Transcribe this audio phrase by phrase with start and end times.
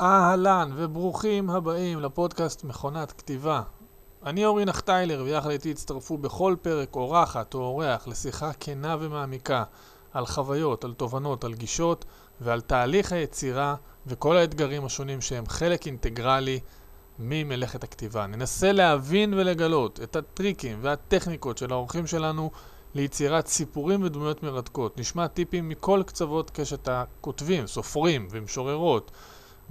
[0.00, 3.62] אהלן וברוכים הבאים לפודקאסט מכונת כתיבה.
[4.26, 9.64] אני אורי נחטיילר ויחד איתי הצטרפו בכל פרק אורחת או אורח לשיחה כנה ומעמיקה
[10.12, 12.04] על חוויות, על תובנות, על גישות
[12.40, 13.74] ועל תהליך היצירה
[14.06, 16.60] וכל האתגרים השונים שהם חלק אינטגרלי
[17.18, 18.26] ממלאכת הכתיבה.
[18.26, 22.50] ננסה להבין ולגלות את הטריקים והטכניקות של האורחים שלנו
[22.94, 24.98] ליצירת סיפורים ודמויות מרתקות.
[24.98, 29.10] נשמע טיפים מכל קצוות קשת הכותבים, סופרים ומשוררות,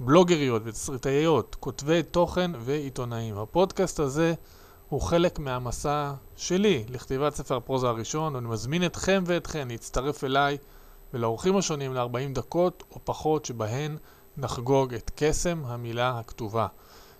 [0.02, 3.38] בלוגריות ותסריטאיות, כותבי תוכן ועיתונאים.
[3.38, 4.34] הפודקאסט הזה
[4.88, 10.58] הוא חלק מהמסע שלי לכתיבת ספר הפרוזה הראשון, ואני מזמין אתכם ואתכן להצטרף אליי
[11.14, 13.96] ולאורחים השונים ל-40 דקות או פחות שבהן
[14.36, 16.66] נחגוג את קסם המילה הכתובה.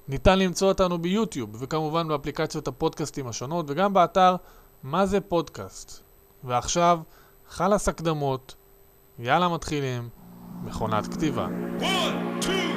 [0.09, 4.37] ניתן למצוא אותנו ביוטיוב וכמובן באפליקציות הפודקאסטים השונות וגם באתר
[4.83, 6.03] מה זה פודקאסט.
[6.45, 6.99] ועכשיו,
[7.49, 8.55] חלאס הקדמות,
[9.19, 10.09] יאללה מתחילים,
[10.65, 11.47] מכונת כתיבה.
[11.81, 12.70] One, two,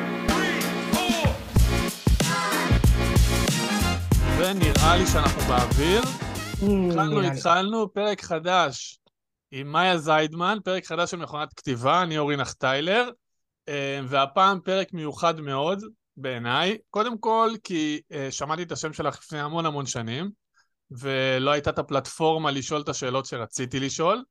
[4.38, 6.02] ונראה לי שאנחנו באוויר.
[6.89, 9.00] התחלנו, התחלנו, פרק חדש
[9.52, 13.09] עם מאיה זיידמן, פרק חדש של מכונת כתיבה, אני אורי נחטיילר,
[13.70, 15.84] אה, והפעם פרק מיוחד מאוד
[16.17, 16.78] בעיניי.
[16.89, 20.30] קודם כל, כי אה, שמעתי את השם שלך לפני המון המון שנים,
[20.92, 24.23] ולא הייתה את הפלטפורמה לשאול את השאלות שרציתי לשאול.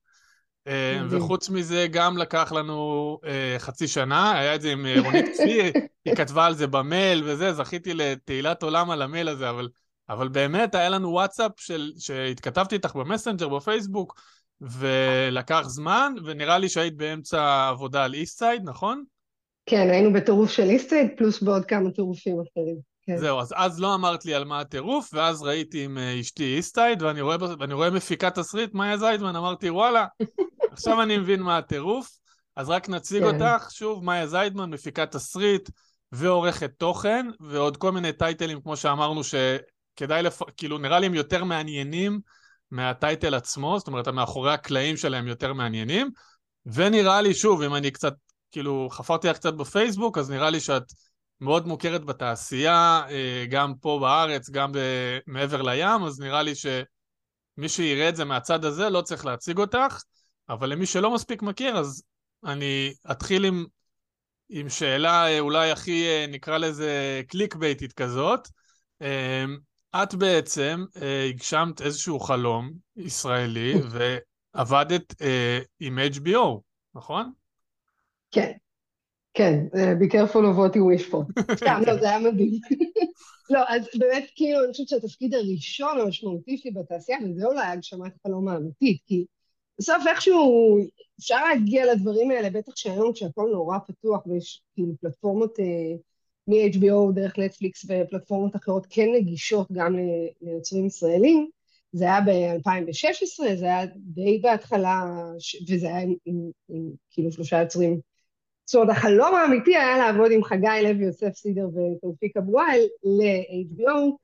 [0.67, 3.19] אה, וחוץ מזה, גם לקח לנו
[3.58, 5.73] חצי שנה, היה אייטם עם רונית כפיר,
[6.05, 9.69] היא כתבה על זה במייל וזה, זכיתי לתהילת עולם על המייל הזה, אבל,
[10.08, 14.20] אבל באמת היה לנו וואטסאפ של, שהתכתבתי איתך במסנג'ר, בפייסבוק,
[14.61, 19.05] ולקח זמן, ונראה לי שהיית באמצע עבודה על איסטסייד, נכון?
[19.67, 22.77] כן, היינו בטירוף של איסטסייד, פלוס בעוד כמה טירופים אחרים.
[23.06, 23.17] כן.
[23.17, 27.02] זהו, אז אז לא אמרת לי על מה הטירוף, ואז ראיתי עם אה, אשתי איסטסייד,
[27.03, 30.06] ואני רואה, ואני רואה מפיקת תסריט, מאיה זיידמן, אמרתי, וואלה,
[30.73, 32.08] עכשיו אני מבין מה הטירוף.
[32.56, 33.34] אז רק נציג כן.
[33.34, 35.70] אותך, שוב, מאיה זיידמן, מפיקת תסריט
[36.12, 39.25] ועורכת תוכן, ועוד כל מיני טייטלים, כמו שאמרנו,
[39.96, 40.42] שכדאי, לפ...
[40.56, 42.20] כאילו, נראה לי הם יותר מעניינים
[42.70, 46.11] מהטייטל עצמו, זאת אומרת, מאחורי הקלעים שלהם יותר מעניינים,
[46.67, 48.14] ונראה לי, שוב, אם אני קצת,
[48.50, 50.92] כאילו, חפרתי לך קצת בפייסבוק, אז נראה לי שאת...
[51.42, 54.72] מאוד מוכרת בתעשייה, אה, גם פה בארץ, גם
[55.27, 60.02] מעבר לים, אז נראה לי שמי שיראה את זה מהצד הזה לא צריך להציג אותך,
[60.48, 62.02] אבל למי שלא מספיק מכיר, אז
[62.44, 63.64] אני אתחיל עם,
[64.48, 68.48] עם שאלה אה, אולי הכי, אה, נקרא לזה קליק בייטית כזאת.
[69.95, 70.85] את בעצם
[71.30, 73.75] הגשמת איזשהו חלום ישראלי
[74.55, 75.14] ועבדת
[75.80, 76.61] עם HBO,
[76.95, 77.33] נכון?
[78.30, 78.53] כן.
[79.35, 81.42] כן, אה, be careful of what you wish for.
[81.57, 82.61] סתם, לא, זה היה מדהים.
[83.51, 88.48] לא, אז באמת, כאילו, אני חושבת שהתפקיד הראשון המשמעותי שלי בתעשייה, וזה אולי הגשמת חלום
[88.48, 89.24] האמיתית, כי
[89.79, 90.79] בסוף איכשהו
[91.20, 95.97] אפשר להגיע לדברים האלה, בטח שהיום כשהכל נורא פתוח ויש כאילו פלטפורמות אה,
[96.48, 99.97] מ-HBO דרך נטפליקס ופלטפורמות אחרות כן נגישות גם
[100.41, 101.48] ליוצרים ישראלים,
[101.92, 105.05] זה היה ב-2016, זה היה די בהתחלה,
[105.69, 108.01] וזה היה עם, עם, עם כאילו שלושה יוצרים.
[108.64, 114.17] זאת אומרת, החלום האמיתי היה לעבוד עם חגי לוי, יוסף סידר ותאופיק אבו וואל ל-HBO,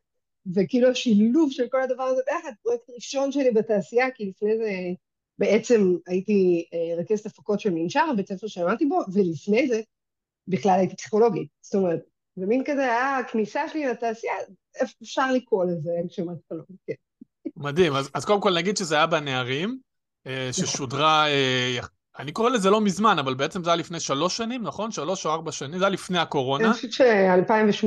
[0.55, 4.71] וכאילו השילוב של כל הדבר הזה ביחד, פרויקט ראשון שלי בתעשייה, כי לפני זה
[5.39, 9.81] בעצם הייתי אה, רכזת הפקות של מנשר, בית ספר שלמדתי בו, ולפני זה
[10.48, 11.48] בכלל הייתי פסיכולוגית.
[11.60, 12.00] זאת אומרת,
[12.36, 14.34] זה מין כזה היה הכניסה שלי לתעשייה,
[15.03, 16.92] אפשר לקרוא לזה הגשמת חלום, כן.
[17.56, 19.78] מדהים, אז, אז קודם כל נגיד שזה היה בנערים,
[20.26, 20.48] אה.
[20.53, 21.78] ששודרה אה,
[22.19, 24.91] אני קורא לזה לא מזמן, אבל בעצם זה היה לפני שלוש שנים, נכון?
[24.91, 26.64] שלוש או ארבע שנים, זה היה לפני הקורונה.
[26.64, 27.87] אני חושבת ש-2018,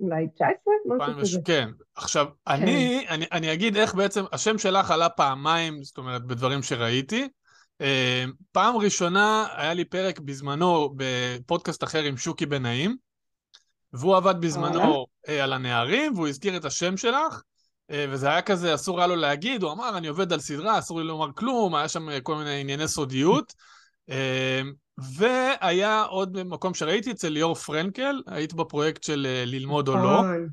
[0.00, 0.54] אולי 19,
[0.86, 1.38] משהו כזה.
[1.44, 1.68] כן.
[1.94, 2.52] עכשיו, כן.
[2.52, 7.28] אני, אני, אני אגיד איך בעצם, השם שלך עלה פעמיים, זאת אומרת, בדברים שראיתי.
[7.80, 12.96] אה, פעם ראשונה היה לי פרק בזמנו בפודקאסט אחר עם שוקי בן נעים,
[13.92, 17.42] והוא עבד בזמנו אה, על הנערים, והוא הזכיר את השם שלך.
[17.90, 21.00] אה, וזה היה כזה, אסור היה לו להגיד, הוא אמר, אני עובד על סדרה, אסור
[21.00, 23.52] לי לומר כלום, היה שם כל מיני ענייני סודיות.
[24.98, 30.22] והיה עוד מקום שראיתי אצל ליאור פרנקל, היית בפרויקט של ללמוד או לא.
[30.22, 30.48] נכון.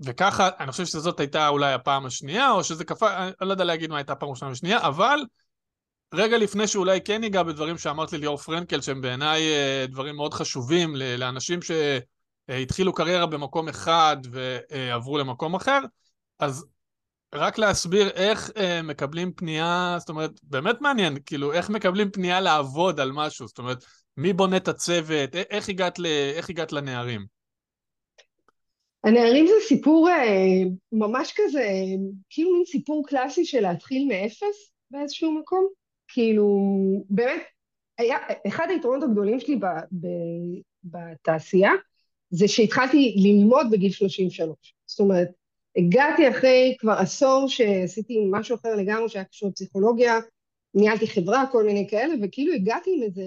[0.00, 3.90] וככה, אני חושב שזאת הייתה אולי הפעם השנייה, או שזה קפא, אני לא יודע להגיד
[3.90, 5.20] מה הייתה הפעם הראשונה ושנייה, אבל
[6.12, 9.42] רגע לפני שאולי כן ניגע בדברים שאמרת לי ליאור פרנקל, שהם בעיניי
[9.88, 11.70] דברים מאוד חשובים לאנשים ש...
[12.50, 15.80] אה, התחילו קריירה במקום אחד ועברו למקום אחר,
[16.38, 16.66] אז
[17.34, 23.00] רק להסביר איך אה, מקבלים פנייה, זאת אומרת, באמת מעניין, כאילו, איך מקבלים פנייה לעבוד
[23.00, 23.78] על משהו, זאת אומרת,
[24.16, 27.26] מי בונה את הצוות, איך הגעת, ל, איך הגעת לנערים?
[29.04, 30.62] הנערים זה סיפור אה,
[30.92, 31.68] ממש כזה,
[32.30, 35.81] כאילו מין סיפור קלאסי של להתחיל מאפס באיזשהו מקום.
[36.12, 36.48] כאילו,
[37.10, 37.42] באמת,
[37.98, 38.16] היה,
[38.46, 40.06] אחד היתרונות הגדולים שלי ב, ב,
[40.84, 41.70] בתעשייה,
[42.30, 44.74] זה שהתחלתי ללמוד בגיל 33.
[44.86, 45.28] זאת אומרת,
[45.76, 50.18] הגעתי אחרי כבר עשור שעשיתי משהו אחר לגמרי שהיה קשור לפסיכולוגיה,
[50.74, 53.22] ניהלתי חברה, כל מיני כאלה, וכאילו הגעתי עם איזה,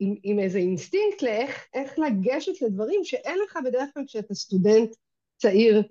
[0.00, 4.90] עם, עם איזה אינסטינקט לאיך איך לגשת לדברים שאין לך בדרך כלל כשאתה סטודנט
[5.36, 5.82] צעיר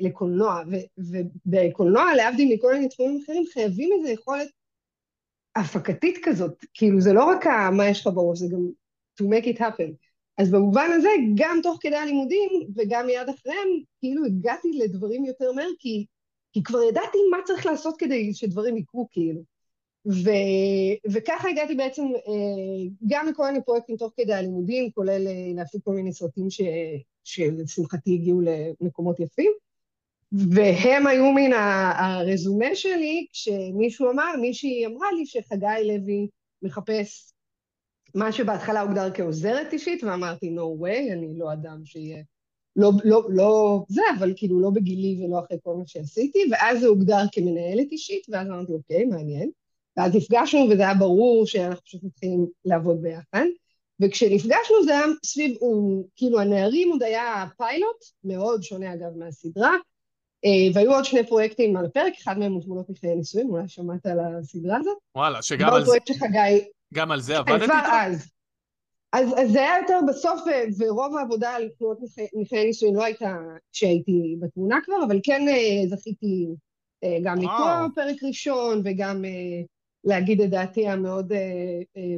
[0.00, 0.62] לקולנוע,
[0.98, 4.48] ובקולנוע, להבדיל מכל מיני תחומים אחרים, חייבים איזו יכולת
[5.56, 7.46] הפקתית כזאת, כאילו זה לא רק
[7.76, 8.68] מה יש לך בראש, זה גם
[9.20, 9.92] to make it happen.
[10.38, 13.68] אז במובן הזה, גם תוך כדי הלימודים וגם מיד אחריהם,
[14.00, 16.06] כאילו הגעתי לדברים יותר מהר, כי,
[16.52, 19.40] כי כבר ידעתי מה צריך לעשות כדי שדברים יקרו, כאילו.
[20.06, 20.30] ו,
[21.12, 25.92] וככה הגעתי בעצם אה, גם לכל מיני פרויקטים תוך כדי הלימודים, כולל אה, להפיק כל
[25.92, 26.60] מיני סרטים ש,
[27.24, 28.40] שלשמחתי הגיעו
[28.80, 29.52] למקומות יפים.
[30.32, 31.52] והם היו מן
[31.96, 36.28] הרזומה שלי, כשמישהו אמר, מישהי אמרה לי שחגי לוי
[36.62, 37.32] מחפש
[38.14, 42.22] מה שבהתחלה הוגדר כעוזרת אישית, ואמרתי, no way, אני לא אדם שיהיה...
[42.76, 46.86] לא, לא, לא זה, אבל כאילו לא בגילי ולא אחרי כל מה שעשיתי, ואז זה
[46.86, 49.50] הוגדר כמנהלת אישית, ואז אמרתי, אוקיי, מעניין.
[49.96, 53.44] ואז נפגשנו, וזה היה ברור שאנחנו פשוט מתחילים לעבוד ביחד.
[54.00, 59.72] וכשנפגשנו זה היה סביב, הוא, כאילו הנערים עוד היה פיילוט, מאוד שונה אגב מהסדרה,
[60.74, 64.18] והיו עוד שני פרויקטים על הפרק, אחד מהם הוא תמונות מחיי נישואים, אולי שמעת על
[64.20, 64.98] הסדרה הזאת.
[65.16, 65.86] וואלה, שגם על זה...
[65.86, 66.64] פרויקט שחגי...
[66.94, 67.64] גם על זה עבדת איתו?
[67.64, 68.30] כבר אז.
[69.12, 70.40] אז, אז זה היה יותר בסוף,
[70.78, 71.98] ורוב העבודה על תמונות
[72.40, 73.36] מחיי נישואים לא הייתה
[73.72, 76.46] כשהייתי בתמונה כבר, אבל כן אה, זכיתי
[77.04, 79.24] אה, גם לקרוא פרק ראשון וגם
[80.04, 81.32] להגיד את דעתי המאוד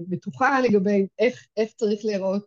[0.09, 2.45] בטוחה לגבי איך, איך צריך להיראות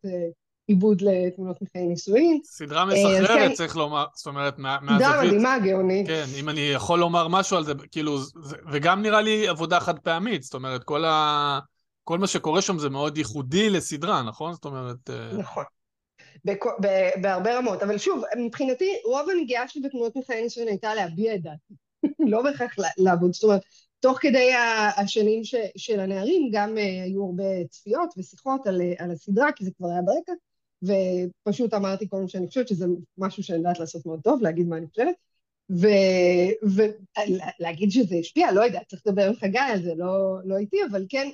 [0.70, 2.40] עיבוד לתמונות מחיי נישואין.
[2.44, 5.00] סדרה מסחררת, כן, צריך לומר, זאת אומרת, מהזווית...
[5.00, 6.08] סדרה מדהימה, גאונית.
[6.08, 10.00] כן, אם אני יכול לומר משהו על זה, כאילו, זה, וגם נראה לי עבודה חד
[10.00, 11.60] פעמית, זאת אומרת, כל, ה,
[12.04, 14.54] כל מה שקורה שם זה מאוד ייחודי לסדרה, נכון?
[14.54, 15.10] זאת אומרת...
[15.10, 15.64] אה, נכון.
[17.22, 21.74] בהרבה רמות, אבל שוב, מבחינתי, רוב הנגיעה שלי בתמונות מחיי נישואין הייתה להביע את דעתי,
[22.32, 23.62] לא בהכרח לעבוד, זאת אומרת,
[24.00, 24.52] תוך כדי
[24.98, 29.72] השנים ש, של הנערים גם uh, היו הרבה צפיות ושיחות על, על הסדרה, כי זה
[29.78, 30.34] כבר היה ברקע,
[30.84, 32.86] ופשוט אמרתי כל מה שאני חושבת שזה
[33.18, 35.16] משהו שאני יודעת לעשות מאוד טוב, להגיד מה אני חושבת,
[37.60, 41.06] ולהגיד שזה השפיע, לא יודעת, צריך לדבר עם חגי על זה, לא, לא איתי, אבל
[41.10, 41.30] כן,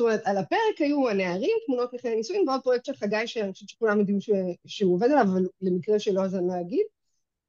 [0.00, 3.98] אומרת, על הפרק היו הנערים, תמונות מחיי נישואין, ועוד פרויקט של חגי שאני חושבת שכולם
[3.98, 4.30] יודעים ש,
[4.66, 6.86] שהוא עובד עליו, אבל למקרה שלא אז אני לא אגיד.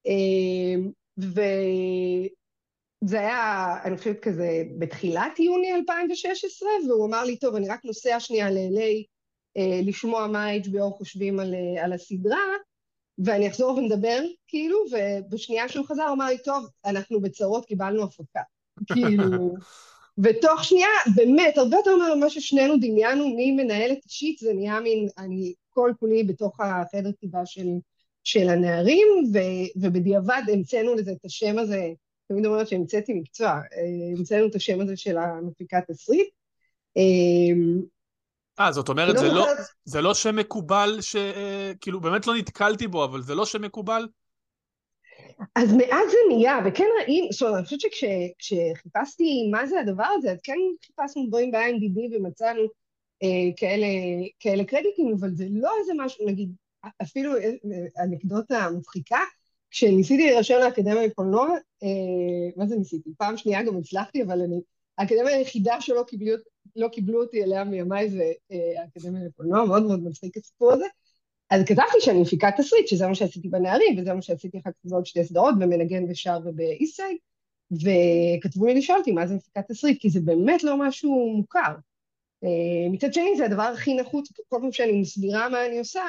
[0.07, 0.75] אה,
[1.17, 8.19] וזה היה, אני חושבת כזה, בתחילת יוני 2016, והוא אמר לי, טוב, אני רק נוסע
[8.19, 9.03] שנייה ל-LA
[9.83, 12.39] לשמוע מה ה-HBO חושבים על, אה, על הסדרה,
[13.25, 18.41] ואני אחזור ונדבר, כאילו, ובשנייה שהוא חזר הוא אמר לי, טוב, אנחנו בצרות, קיבלנו הפקה.
[18.93, 19.55] כאילו,
[20.23, 25.53] ותוך שנייה, באמת, הרבה יותר ממה ששנינו דמיינו מי מנהלת אישית, זה נהיה מין, אני
[25.69, 27.67] כל כולי בתוך החדר כתיבה של,
[28.23, 29.37] של הנערים, ו,
[29.75, 31.87] ובדיעבד המצאנו לזה את השם הזה,
[32.27, 36.29] תמיד אומרת שהמצאתי מקצוע, אה, המצאנו את השם הזה של המפיקת תסריט.
[38.65, 39.47] אה, זאת אומרת, זה לא,
[39.85, 41.15] זה לא שם מקובל, ש...
[41.81, 44.07] כאילו, באמת לא נתקלתי בו, אבל זה לא שם מקובל?
[45.55, 50.31] אז מאז זה נהיה, וכן ראינו, זאת אומרת, אני חושבת שכשחיפשתי מה זה הדבר הזה,
[50.31, 52.61] אז כן חיפשנו דברים ב-IMDb ומצאנו
[53.23, 53.87] אה, כאלה,
[54.39, 56.51] כאלה קרדיטים, אבל זה לא איזה משהו, נגיד,
[57.01, 57.51] אפילו אה,
[58.03, 59.19] אנקדוטה מצחיקה,
[59.71, 61.49] כשניסיתי להירשם לאקדמיה לקולנוע,
[61.83, 63.09] אה, מה זה ניסיתי?
[63.17, 64.61] פעם שנייה גם הצלחתי, אבל אני,
[64.97, 66.33] האקדמיה היחידה שלא קיבלו,
[66.75, 70.85] לא קיבלו אותי אליה מימיי זה אה, האקדמיה לקולנוע, מאוד מאוד מצחיק הסיפור הזה.
[71.49, 75.05] אז כתבתי שאני מפיקה תסריט, שזה מה שעשיתי בנערים, וזה מה שעשיתי אחר כך בעוד
[75.05, 77.17] שתי סדרות, במנגן ושר ובאיסטסייד,
[77.71, 81.75] וכתבו לי לשאול אותי מה זה מפיקת תסריט, כי זה באמת לא משהו מוכר.
[82.43, 86.01] אה, מצד שני, זה הדבר הכי נחוץ, כל פעם שאני מסבירה מה אני עושה,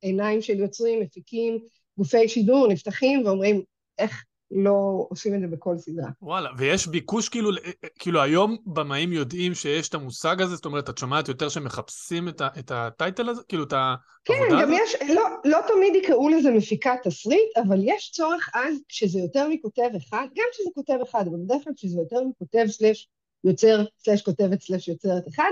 [0.00, 1.58] עיניים של יוצרים, מפיקים,
[1.98, 3.62] גופי שידור נפתחים ואומרים,
[3.98, 6.10] איך לא עושים את זה בכל סדרה.
[6.22, 10.64] וואלה, ויש ביקוש כאילו, אה, אה, כאילו היום במאים יודעים שיש את המושג הזה, זאת
[10.64, 14.72] אומרת, את שומעת יותר שמחפשים את, ה, את הטייטל הזה, כאילו את העבודה כן, גם
[14.72, 19.90] יש, לא, לא תמיד יקראו לזה מפיקת תסריט, אבל יש צורך אז, כשזה יותר מכותב
[19.96, 23.08] אחד, גם כשזה כותב אחד, אבל בדרך כלל כשזה יותר מכותב סלש
[23.44, 25.50] יוצר, סלש כותבת סלש יוצרת אחד,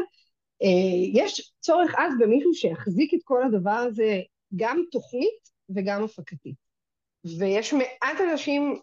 [0.63, 4.21] אה, יש צורך אז במישהו שיחזיק את כל הדבר הזה,
[4.57, 6.67] גם תוכנית וגם הפקתית.
[7.39, 8.81] ויש מעט אנשים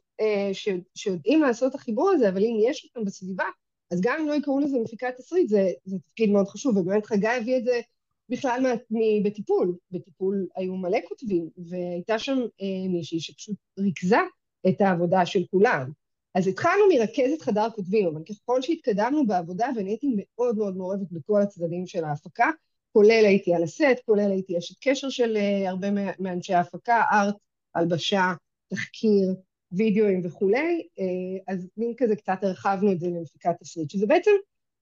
[0.96, 3.46] שיודעים לעשות את החיבור הזה, אבל אם יש אותם בסביבה,
[3.92, 7.28] אז גם אם לא יקראו לזה מפיקת תסריט, זה, זה תפקיד מאוד חשוב, ובאמת חגי
[7.28, 7.82] הביא את זה
[8.30, 9.78] בכלל מה, מ, בטיפול.
[9.92, 14.20] בטיפול היו מלא כותבים, והייתה שם אה, מישהי שפשוט ריכזה
[14.68, 15.92] את העבודה של כולם.
[16.36, 21.42] אז התחלנו מרכזת חדר כותבים, אבל ככל שהתקדמנו בעבודה, ואני הייתי מאוד מאוד מעורבת בכל
[21.42, 22.50] הצדדים של ההפקה,
[22.94, 25.88] כולל הייתי על הסט, כולל הייתי אשת קשר של uh, הרבה
[26.20, 27.36] מאנשי ההפקה, ארט,
[27.76, 28.34] הלבשה,
[28.70, 29.36] תחקיר,
[29.74, 34.32] וידאוים וכולי, uh, אז מין כזה קצת הרחבנו את זה למפיקת תסריט, שזה בעצם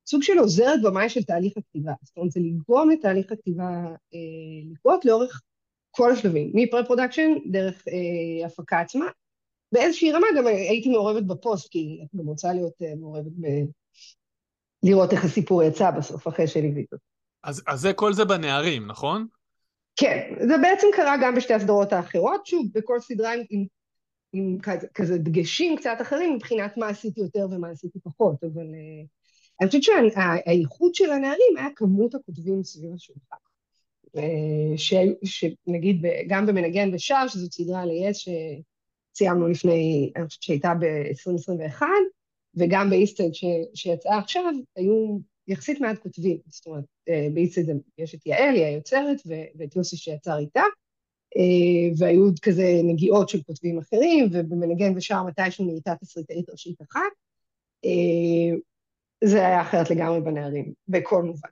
[0.07, 1.91] סוג של עוזרת במאי של תהליך הכתיבה.
[2.03, 5.41] זאת אומרת, זה לגרום לתהליך הכתיבה uh, לקרות לאורך
[5.91, 9.05] כל השלבים, מפרה-פרודקשן דרך uh, הפקה עצמה.
[9.71, 13.47] באיזושהי רמה גם הייתי מעורבת בפוסט, כי את גם רוצה להיות uh, מעורבת ב...
[14.83, 17.03] לראות איך הסיפור יצא בסוף, אחרי שליווית אותו.
[17.43, 19.27] אז, אז זה כל זה בנערים, נכון?
[19.95, 23.65] כן, זה בעצם קרה גם בשתי הסדרות האחרות, שוב, בכל סדרה עם, עם,
[24.33, 24.57] עם
[24.93, 29.07] כזה, דגשים קצת אחרים מבחינת מה עשיתי יותר ומה עשיתי פחות, אבל uh,
[29.61, 33.35] אני חושבת שהאיכות של הנערים היה כמות הכותבים סביב השולחן.
[34.17, 34.77] Uh,
[35.23, 41.81] שנגיד גם במנגן ושר, שזו סדרה יס שסיימנו לפני, אני חושבת שהייתה ב-2021,
[42.55, 43.29] וגם באיסטד
[43.73, 44.43] שיצאה עכשיו,
[44.75, 47.61] היו יחסית מעט כותבים, זאת אומרת, אה, באיצד
[47.97, 49.17] יש את יעל, היא היוצרת,
[49.55, 50.65] ואת יוסי שיצר איתה, אה,
[51.97, 57.11] והיו עוד כזה נגיעות של כותבים אחרים, ובמנגן ושר מתישהו נהייתה תסריטאית ראשית אחת.
[57.85, 58.57] אה,
[59.23, 61.49] זה היה אחרת לגמרי בנערים, בכל מובן.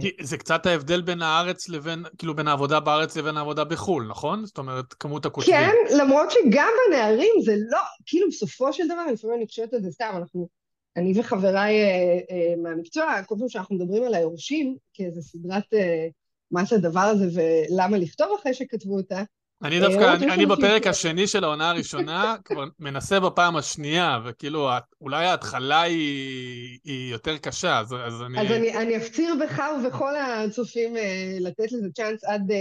[0.00, 4.46] כי זה קצת ההבדל בין הארץ לבין, כאילו בין העבודה בארץ לבין העבודה בחו"ל, נכון?
[4.46, 5.54] זאת אומרת, כמות הכותבים.
[5.54, 9.90] כן, למרות שגם בנערים זה לא, כאילו בסופו של דבר, לפעמים אני חושבת על זה
[9.90, 10.48] סתם, אנחנו
[10.96, 16.08] אני וחבריי אה, אה, מהמקצוע, כל פעם שאנחנו מדברים על היורשים, כאיזה סדרת אה,
[16.50, 19.22] מה זה הדבר הזה ולמה לכתוב אחרי שכתבו אותה,
[19.62, 24.68] אני דווקא, אני, אני בפרק השני של העונה הראשונה, כבר מנסה בפעם השנייה, וכאילו,
[25.00, 28.40] אולי ההתחלה היא, היא יותר קשה, אז, אז אני...
[28.40, 30.96] אז אני, אני אפציר בך ובכל הצופים
[31.40, 32.52] לתת לזה צ'אנס עד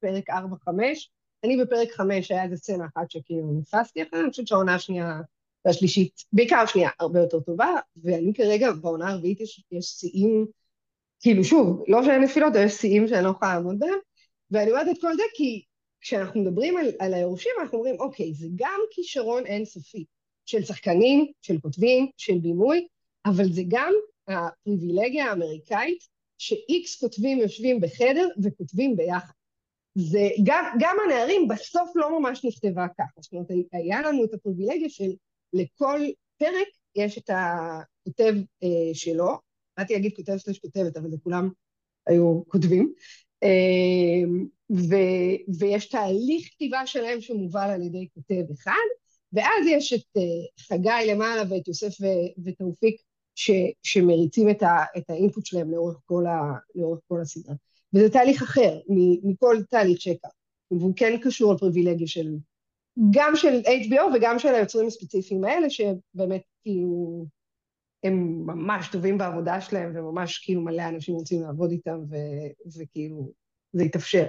[0.00, 0.32] פרק 4-5.
[1.44, 5.20] אני בפרק 5, היה איזה סצנה אחת שכאילו נפסתי אחרי, אני חושבת שהעונה השנייה
[5.64, 10.46] והשלישית, בעיקר השנייה, הרבה יותר טובה, ואני כרגע בעונה הרביעית יש, יש שיאים,
[11.22, 13.98] כאילו שוב, לא שאין נפילות, יש שיאים שאני לא יכולה לעמוד בהם,
[14.50, 15.62] ואני אומרת את כל זה כי
[16.00, 20.04] כשאנחנו מדברים על, על היורשים, אנחנו אומרים, אוקיי, זה גם כישרון אינסופי
[20.46, 22.86] של שחקנים, של כותבים, של בימוי,
[23.26, 23.92] אבל זה גם
[24.28, 25.98] הפריבילגיה האמריקאית
[26.38, 29.32] שאיקס כותבים יושבים בחדר וכותבים ביחד.
[29.94, 34.88] זה גם, גם הנערים בסוף לא ממש נכתבה ככה, זאת אומרת, היה לנו את הפריבילגיה
[34.88, 35.10] של
[35.52, 36.00] לכל
[36.38, 39.38] פרק יש את הכותב אה, שלו,
[39.76, 41.48] באתי להגיד כותב סלש כותבת, אבל זה כולם
[42.06, 42.92] היו כותבים,
[43.42, 44.28] אה,
[44.70, 44.94] ו,
[45.58, 48.88] ויש תהליך כתיבה שלהם שמובל על ידי כותב אחד,
[49.32, 50.22] ואז יש את אה,
[50.66, 51.94] חגי למעלה ואת יוסף
[52.44, 53.00] ותאופיק
[53.34, 53.50] ש,
[53.82, 56.40] שמריצים את, ה, את האינפוט שלהם לאורך כל, ה,
[56.74, 57.54] לאורך כל הסדרה.
[57.94, 58.78] וזה תהליך אחר
[59.22, 60.28] מכל תהליך שהכר,
[60.70, 62.36] והוא כן קשור לפריבילגיה של
[63.10, 67.26] גם של HBO וגם של היוצרים הספציפיים האלה, שבאמת כאילו,
[68.04, 73.32] הם ממש טובים בעבודה שלהם, וממש כאילו מלא אנשים רוצים לעבוד איתם, ו- וכאילו,
[73.72, 74.24] זה יתאפשר.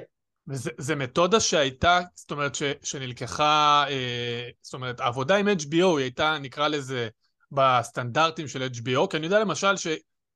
[0.47, 6.37] וזה מתודה שהייתה, זאת אומרת, ש, שנלקחה, אה, זאת אומרת, העבודה עם HBO היא הייתה,
[6.41, 7.09] נקרא לזה,
[7.51, 9.87] בסטנדרטים של HBO, כי אני יודע למשל ש...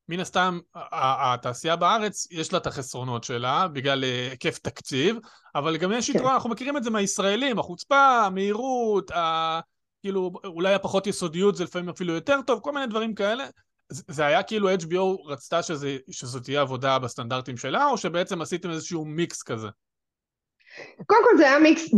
[0.10, 0.60] מן הסתם,
[0.91, 5.17] התעשייה בארץ, יש לה את החסרונות שלה, בגלל אה, היקף תקציב,
[5.56, 6.17] אבל גם יש כן.
[6.17, 9.60] יתרון, אנחנו מכירים את זה מהישראלים, החוצפה, המהירות, ה...
[10.07, 13.47] כאילו, אולי הפחות יסודיות זה לפעמים אפילו יותר טוב, כל מיני דברים כאלה.
[13.89, 19.05] זה היה כאילו HBO רצתה שזה, שזאת תהיה עבודה בסטנדרטים שלה, או שבעצם עשיתם איזשהו
[19.05, 19.67] מיקס כזה?
[21.05, 21.89] קודם כל זה היה מיקס,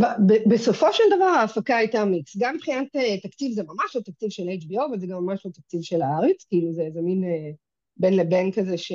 [0.46, 2.36] בסופו של דבר ההפקה הייתה מיקס.
[2.38, 5.50] גם מבחינת אה, תקציב זה ממש לא תקציב של HBO, אבל זה גם ממש לא
[5.50, 7.50] תקציב של הארץ, כאילו זה איזה מין אה,
[7.96, 8.92] בין לבין כזה ש...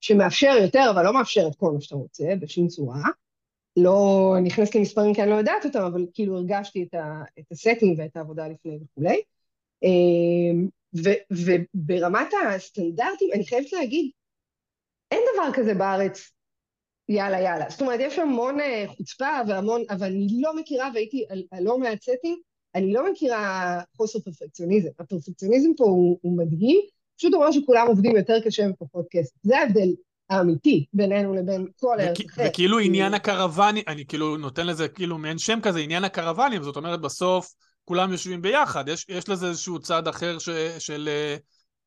[0.00, 3.02] שמאפשר יותר, אבל לא מאפשר את כל מה שאתה רוצה בשום צורה.
[3.82, 7.22] לא נכנס למספרים כי אני לא יודעת אותם, אבל כאילו הרגשתי את, ה...
[7.38, 9.20] את הסטינג ואת העבודה לפני וכולי.
[9.82, 11.10] אמ, ו...
[11.30, 14.10] וברמת הסטנדרטים, אני חייבת להגיד,
[15.10, 16.32] אין דבר כזה בארץ,
[17.08, 17.64] יאללה יאללה.
[17.70, 21.24] זאת אומרת, יש המון אה, חוצפה והמון, אבל אני לא מכירה, והייתי
[21.60, 22.38] לא מעט סטים,
[22.74, 24.88] אני לא מכירה חוסר פרפקציוניזם.
[24.98, 26.80] הפרפקציוניזם פה הוא, הוא מדהים,
[27.16, 29.34] פשוט אומר שכולם עובדים יותר קשה ופחות כסף.
[29.42, 29.88] זה ההבדל
[30.30, 32.50] האמיתי בינינו לבין כל ארץ אחרת.
[32.50, 37.00] וכאילו עניין הקרוונים, אני כאילו נותן לזה כאילו מעין שם כזה, עניין הקרוונים, זאת אומרת
[37.00, 41.36] בסוף כולם יושבים ביחד, יש, יש לזה איזשהו צד אחר ש, של, אה,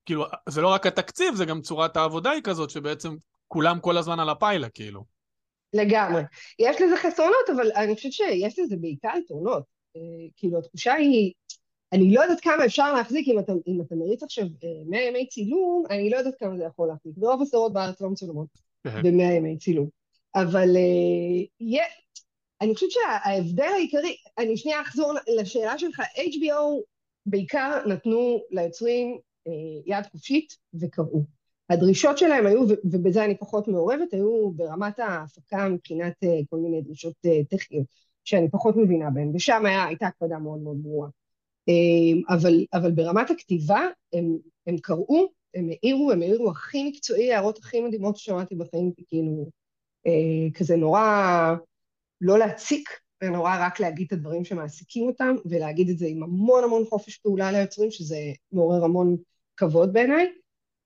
[0.06, 3.16] כאילו, זה לא רק התקציב, זה גם צורת העבודה היא כזאת, שבעצם
[3.48, 5.04] כולם כל הזמן על הפיילה, כאילו.
[5.74, 6.22] לגמרי.
[6.60, 9.64] יש לזה חסרונות, אבל אני חושבת שיש לזה בעיקר יתרונות.
[9.96, 10.02] אה,
[10.38, 11.32] כאילו, התחושה היא,
[11.94, 14.46] אני לא יודעת כמה אפשר להחזיק אם אתה, אם אתה מריץ עכשיו
[14.86, 17.14] 100 אה, ימי צילום, אני לא יודעת כמה זה יכול להחזיק.
[17.18, 18.48] ברוב הסדרות בארץ לא מצולמות
[18.86, 19.88] ב-100 ימי צילום.
[20.36, 20.76] אבל
[21.64, 22.04] yeah,
[22.62, 26.82] אני חושבת שההבדל העיקרי, אני שנייה אחזור לשאלה שלך, HBO
[27.26, 29.52] בעיקר נתנו ליוצרים אה,
[29.86, 31.24] יד חופשית וקראו.
[31.70, 37.16] הדרישות שלהם היו, ובזה אני פחות מעורבת, היו ברמת ההפקה מבחינת אה, כל מיני דרישות
[37.26, 37.86] אה, טכניות
[38.24, 41.10] שאני פחות מבינה בהן, ושם היה, הייתה הקפדה מאוד מאוד ברורה.
[41.70, 47.58] אה, אבל, אבל ברמת הכתיבה הם, הם קראו, הם העירו, הם העירו הכי מקצועי, הערות
[47.58, 49.50] הכי מדהימות ששמעתי בחיים, כאילו,
[50.54, 51.56] כזה נורא
[52.22, 52.90] לא להציק,
[53.24, 57.52] ונורא רק להגיד את הדברים שמעסיקים אותם, ולהגיד את זה עם המון המון חופש פעולה
[57.52, 58.18] ליוצרים, שזה
[58.52, 59.18] מעורר המון
[59.58, 60.32] כבוד בעיניי.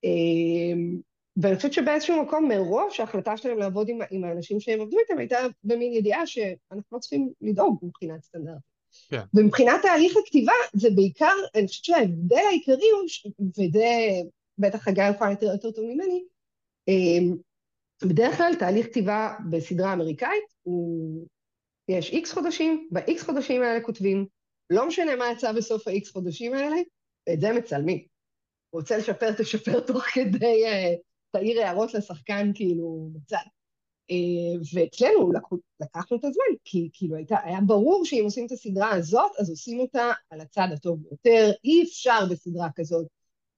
[0.04, 1.00] אמ,
[1.42, 5.38] ואני חושבת שבאיזשהו מקום מראש ההחלטה שלהם לעבוד עם, עם האנשים שהם עבדו איתם הייתה
[5.64, 8.62] במין ידיעה שאנחנו לא צריכים לדאוג מבחינת סטנדרט.
[9.10, 9.22] כן.
[9.34, 13.86] ומבחינת תהליך הכתיבה זה בעיקר, אני חושבת שההבדל העיקרי הוא, וזה
[14.58, 16.24] בטח חגי יכולה יותר יותר טוב ממני,
[16.88, 17.38] אמ,
[18.04, 21.26] בדרך כלל תהליך כתיבה בסדרה אמריקאית הוא,
[21.90, 24.26] יש איקס חודשים, באיקס חודשים האלה כותבים,
[24.70, 26.76] לא משנה מה יצא בסוף האיקס חודשים האלה,
[27.34, 28.06] את זה מצלמים.
[28.74, 30.94] רוצה לשפר, תשפר תוך כדי, אה,
[31.32, 33.38] תעיר הערות לשחקן כאילו בצד.
[34.12, 35.32] אה, ואצלנו
[35.80, 39.80] לקחנו את הזמן, כי כאילו הייתה, היה ברור שאם עושים את הסדרה הזאת, אז עושים
[39.80, 41.52] אותה על הצד הטוב ביותר.
[41.64, 43.08] אי אפשר בסדרה כזאת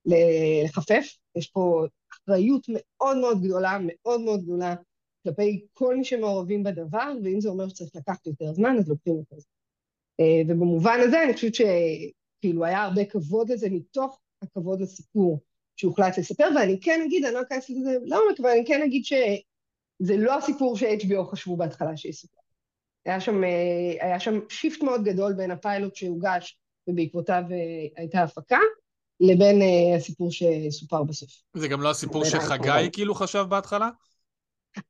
[0.06, 4.76] לחפף, יש פה אחריות מאוד מאוד גדולה, מאוד מאוד גדולה,
[5.24, 9.36] כלפי כל מי שמעורבים בדבר, ואם זה אומר שצריך לקחת יותר זמן, אז לוקחים יותר
[9.40, 9.60] זמן.
[10.20, 15.40] אה, ובמובן הזה אני חושבת שכאילו היה הרבה כבוד לזה מתוך הכבוד לסיפור
[15.76, 19.06] שהוחלט לספר, ואני כן אגיד, אני לא אכנס לזה לעומק, אבל אני כן אגיד
[20.02, 22.40] שזה לא הסיפור ש-HBO חשבו בהתחלה שיסופר.
[23.06, 28.60] היה שם, אה, היה שם shift מאוד גדול בין הפיילוט שהוגש ובעקבותיו אה, הייתה הפקה,
[29.20, 31.30] לבין uh, הסיפור שסופר בסוף.
[31.54, 33.90] זה גם לא הסיפור שחגי כאילו חשב בהתחלה?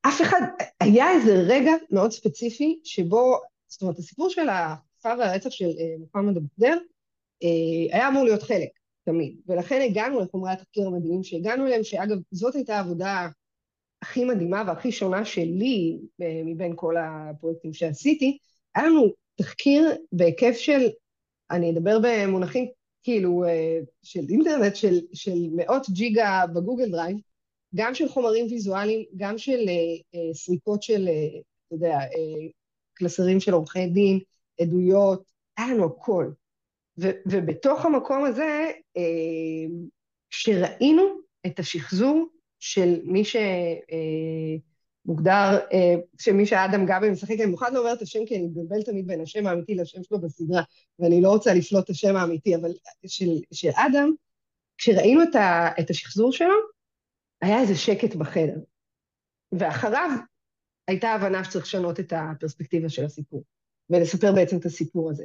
[0.02, 0.40] אף אחד,
[0.80, 6.46] היה איזה רגע מאוד ספציפי שבו, זאת אומרת, הסיפור של החטיפה והרצח של מוחמד אבו
[6.66, 7.46] uh,
[7.92, 8.68] היה אמור להיות חלק.
[9.04, 9.40] תמיד.
[9.46, 13.28] ולכן הגענו לחומרי התחקיר המדהימים שהגענו אליהם, שאגב, זאת הייתה העבודה
[14.02, 18.38] הכי מדהימה והכי שונה שלי אה, מבין כל הפרויקטים שעשיתי.
[18.74, 20.88] היה לנו תחקיר בהיקף של,
[21.50, 22.66] אני אדבר במונחים
[23.02, 27.16] כאילו אה, של אינטרנט, של, של מאות ג'יגה בגוגל דרייב,
[27.74, 31.08] גם של חומרים ויזואליים, גם של אה, סריקות של,
[31.66, 31.98] אתה יודע,
[32.94, 34.18] קלסרים של עורכי דין,
[34.60, 35.22] עדויות,
[35.56, 36.30] היה לנו הכל.
[36.98, 39.02] ו- ובתוך המקום הזה, אה,
[40.30, 41.02] כשראינו
[41.46, 42.26] את השחזור
[42.60, 43.22] של מי
[45.06, 48.46] שמוגדר, אה, אה, שמי שאדם גבי משחק, אני במיוחד לא אומרת את השם כי אני
[48.46, 50.62] מתבלבל תמיד בין השם האמיתי לשם שלו בסדרה,
[50.98, 52.70] ואני לא רוצה לפלוט את השם האמיתי, אבל
[53.06, 54.12] של, של אדם,
[54.78, 56.54] כשראינו את, ה, את השחזור שלו,
[57.40, 58.56] היה איזה שקט בחדר.
[59.52, 60.10] ואחריו
[60.88, 63.44] הייתה הבנה שצריך לשנות את הפרספקטיבה של הסיפור,
[63.90, 65.24] ולספר בעצם את הסיפור הזה.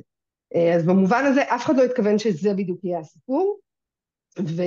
[0.55, 3.59] אה, אז במובן הזה אף אחד לא התכוון שזה בדיוק יהיה הסיפור,
[4.39, 4.61] ו...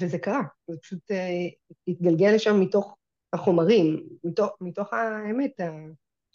[0.00, 2.96] וזה קרה, זה פשוט uh, התגלגל לשם מתוך
[3.32, 5.50] החומרים, מתוך, מתוך האמת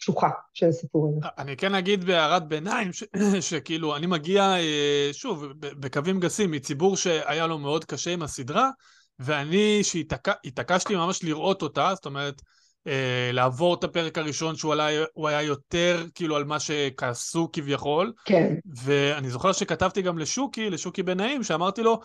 [0.02, 1.26] הקשוחה של הסיפור הזה.
[1.38, 3.04] אני כן אגיד בהערת ביניים, ש...
[3.50, 8.70] שכאילו אני מגיע, אה, שוב, בקווים גסים, מציבור שהיה לו מאוד קשה עם הסדרה,
[9.18, 12.42] ואני, שהתעקשתי ממש לראות אותה, זאת אומרת,
[12.86, 14.86] אה, לעבור את הפרק הראשון שהוא עלה,
[15.16, 18.12] היה יותר כאילו על מה שכעסו כביכול.
[18.24, 18.54] כן.
[18.84, 22.00] ואני זוכר שכתבתי גם לשוקי, לשוקי בן נעים, שאמרתי לו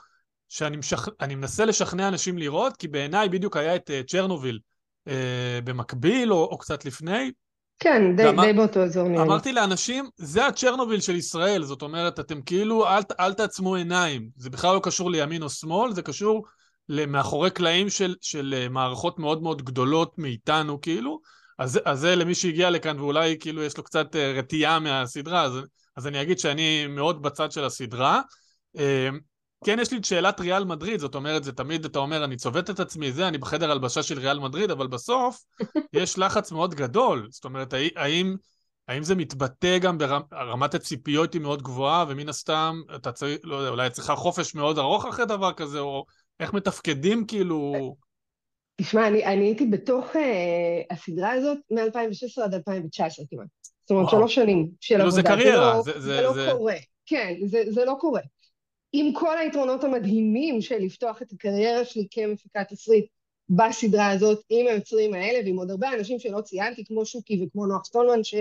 [0.49, 1.07] שאני משכ...
[1.27, 4.59] מנסה לשכנע אנשים לראות, כי בעיניי בדיוק היה את uh, צ'רנוביל
[5.09, 5.11] uh,
[5.63, 7.31] במקביל או, או קצת לפני.
[7.79, 8.43] כן, די, ואמר...
[8.43, 13.01] די באותו אזור נראה אמרתי לאנשים, זה הצ'רנוביל של ישראל, זאת אומרת, אתם כאילו, אל,
[13.19, 14.29] אל תעצמו עיניים.
[14.35, 16.45] זה בכלל לא קשור לימין או שמאל, זה קשור
[16.89, 21.19] למאחורי קלעים של, של אה, מערכות מאוד מאוד גדולות מאיתנו, כאילו.
[21.59, 25.53] אז, אז זה למי שהגיע לכאן ואולי כאילו יש לו קצת אה, רתיעה מהסדרה, אז,
[25.97, 28.21] אז אני אגיד שאני מאוד בצד של הסדרה.
[29.65, 32.69] כן, יש לי את שאלת ריאל מדריד, זאת אומרת, זה תמיד, אתה אומר, אני צובט
[32.69, 35.43] את עצמי, זה, אני בחדר הלבשה של ריאל מדריד, אבל בסוף
[35.93, 37.27] יש לחץ מאוד גדול.
[37.31, 38.35] זאת אומרת, האם,
[38.87, 43.69] האם זה מתבטא גם ברמת הציפיות היא מאוד גבוהה, ומן הסתם, אתה צריך, לא יודע,
[43.69, 46.05] אולי צריכה חופש מאוד ארוך אחרי דבר כזה, או
[46.39, 47.95] איך מתפקדים כאילו...
[48.81, 53.47] תשמע, אני, אני הייתי בתוך uh, הסדרה הזאת מ-2016 עד 2019 כמעט.
[53.81, 55.15] זאת אומרת, שלוש שנים של כאילו עבודה.
[55.15, 55.81] זה קריירה.
[55.81, 56.49] זה, לא, זה, זה, זה לא זה...
[56.51, 56.75] קורה.
[57.05, 58.21] כן, זה, זה לא קורה.
[58.91, 63.05] עם כל היתרונות המדהימים של לפתוח את הקריירה שלי כמפיקת תסריט
[63.49, 67.85] בסדרה הזאת, עם היוצרים האלה ועם עוד הרבה אנשים שלא ציינתי, כמו שוקי וכמו נוח
[67.85, 68.35] סטולמן, ש,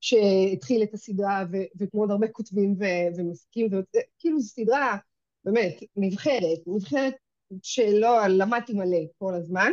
[0.00, 2.84] שהתחיל את הסדרה, ו, וכמו עוד הרבה כותבים ו,
[3.16, 4.96] ומפיקים, וכאילו זו סדרה
[5.44, 7.14] באמת נבחרת, נבחרת
[7.62, 9.70] שלא למדתי מלא כל הזמן,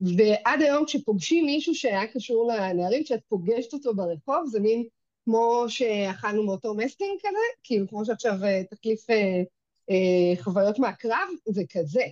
[0.00, 4.84] ועד היום כשפוגשים מישהו שהיה קשור לנערים, כשאת פוגשת אותו ברחוב, זה מין
[5.24, 9.42] כמו שאכלנו מאותו מסטינג כזה, כאילו כמו שעכשיו אה, תחליף אה,
[9.90, 12.04] אה, חוויות מהקרב, זה כזה.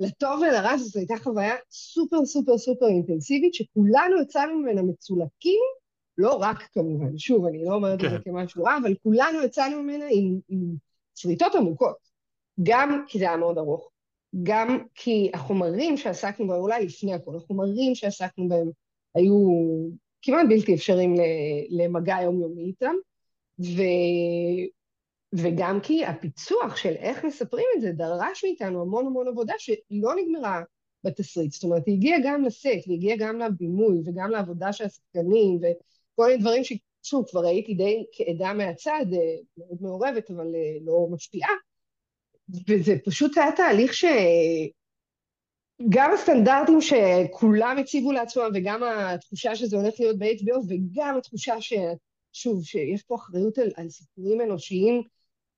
[0.00, 5.60] לטוב ולרע זו הייתה חוויה סופר סופר סופר אינטנסיבית, שכולנו יצאנו ממנה מצולקים,
[6.18, 8.30] לא רק כמובן, שוב, אני לא אומרת את זה כן.
[8.30, 10.60] כמשהו רע, אבל כולנו יצאנו ממנה עם, עם
[11.14, 11.96] שריטות עמוקות.
[12.62, 13.90] גם כי זה היה מאוד ארוך,
[14.42, 18.70] גם כי החומרים שעסקנו בהם, אולי לפני הכל, החומרים שעסקנו בהם
[19.14, 19.48] היו
[20.22, 21.14] כמעט בלתי אפשריים
[21.70, 22.94] למגע יומיומי איתם,
[23.60, 23.82] ו...
[25.34, 30.62] וגם כי הפיצוח של איך מספרים את זה דרש מאיתנו המון המון עבודה שלא נגמרה
[31.04, 31.52] בתסריט.
[31.52, 36.26] זאת אומרת, היא הגיעה גם לסט, והיא הגיעה גם לבימוי, וגם לעבודה של השחקנים, וכל
[36.26, 41.50] מיני דברים ששוב, כבר הייתי די כעדה מהצד, אה, מאוד מעורבת, אבל אה, לא משפיעה.
[42.68, 44.04] וזה פשוט היה תהליך ש...
[45.88, 51.72] גם הסטנדרטים שכולם הציבו לעצמם, וגם התחושה שזה הולך להיות ב-HBO, וגם התחושה ש...
[52.32, 55.02] שוב, שיש פה אחריות על, על סיפורים אנושיים,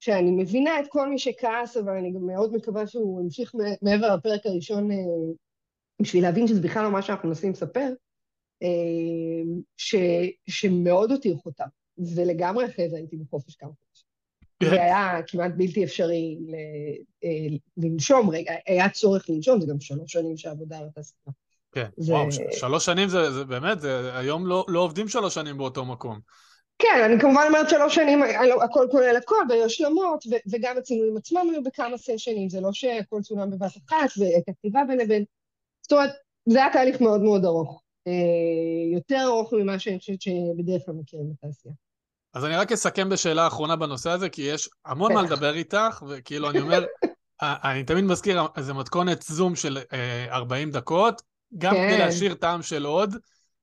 [0.01, 4.47] שאני מבינה את כל מי שכעס, אבל אני גם מאוד מקווה שהוא ימשיך מעבר לפרק
[4.47, 4.97] הראשון, אה,
[6.03, 7.93] בשביל להבין שזה בכלל לא מה שאנחנו מנסים לספר,
[8.63, 8.69] אה,
[9.77, 9.95] ש,
[10.49, 11.67] שמאוד הותיר חותם,
[12.17, 13.84] ולגמרי אחרי זה הייתי בחופש כמה.
[14.63, 16.39] זה היה כמעט בלתי אפשרי
[17.25, 21.33] אה, לנשום, רגע, היה צורך לנשום, זה גם שלוש שנים שהעבודה על התעשייה.
[21.73, 22.13] כן, זה...
[22.13, 26.21] וואו, שלוש שנים זה, זה באמת, זה, היום לא, לא עובדים שלוש שנים באותו מקום.
[26.79, 28.23] כן, אני כמובן אומרת שלוש שנים,
[28.63, 33.51] הכל כולל הכל, והיו השלמות, וגם הצילומים עצמם היו בכמה סשנים, זה לא שהכל צולם
[33.51, 35.25] בבת אחת, ואת הכתיבה בין לבין.
[35.83, 36.11] זאת אומרת,
[36.47, 37.83] זה היה תהליך מאוד מאוד ארוך.
[38.07, 38.13] אה,
[38.95, 41.75] יותר ארוך ממה שאני חושבת שבדרך כלל מכירים בתעשייה.
[42.35, 46.51] אז אני רק אסכם בשאלה האחרונה בנושא הזה, כי יש המון מה לדבר איתך, וכאילו
[46.51, 46.85] אני אומר,
[47.43, 49.79] אני תמיד מזכיר איזה מתכונת זום של
[50.31, 51.23] 40 אה, דקות,
[51.59, 51.99] גם כדי כן.
[51.99, 53.17] להשאיר טעם של עוד,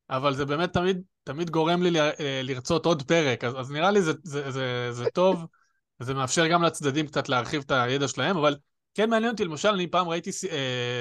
[0.10, 4.02] אבל זה באמת תמיד, תמיד גורם לי אה, לרצות עוד פרק, אז, אז נראה לי
[4.02, 5.46] זה, זה, זה, זה טוב,
[6.00, 8.56] זה מאפשר גם לצדדים קצת להרחיב את הידע שלהם, אבל
[8.94, 10.32] כן מעניין אותי, למשל, אני פעם ראיתי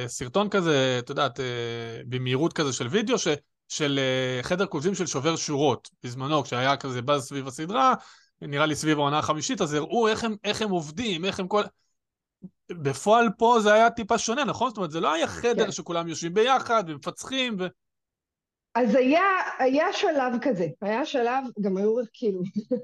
[0.07, 1.41] סרטון כזה, את יודעת,
[2.09, 3.29] במהירות כזה של וידאו, ש...
[3.71, 7.95] של אה, חדר כותבים של שובר שורות, בזמנו, כשהיה כזה באז סביב הסדרה,
[8.43, 11.63] נראה לי סביב העונה החמישית, אז הראו איך הם, איך הם עובדים, איך הם כל...
[12.71, 14.69] בפועל פה זה היה טיפה שונה, נכון?
[14.69, 15.73] זאת אומרת, זה לא היה חדר כן.
[15.73, 17.67] שכולם יושבים ביחד ומפצחים ו...
[18.75, 19.23] אז היה,
[19.59, 22.43] היה שלב כזה, היה שלב, גם היו כאילו,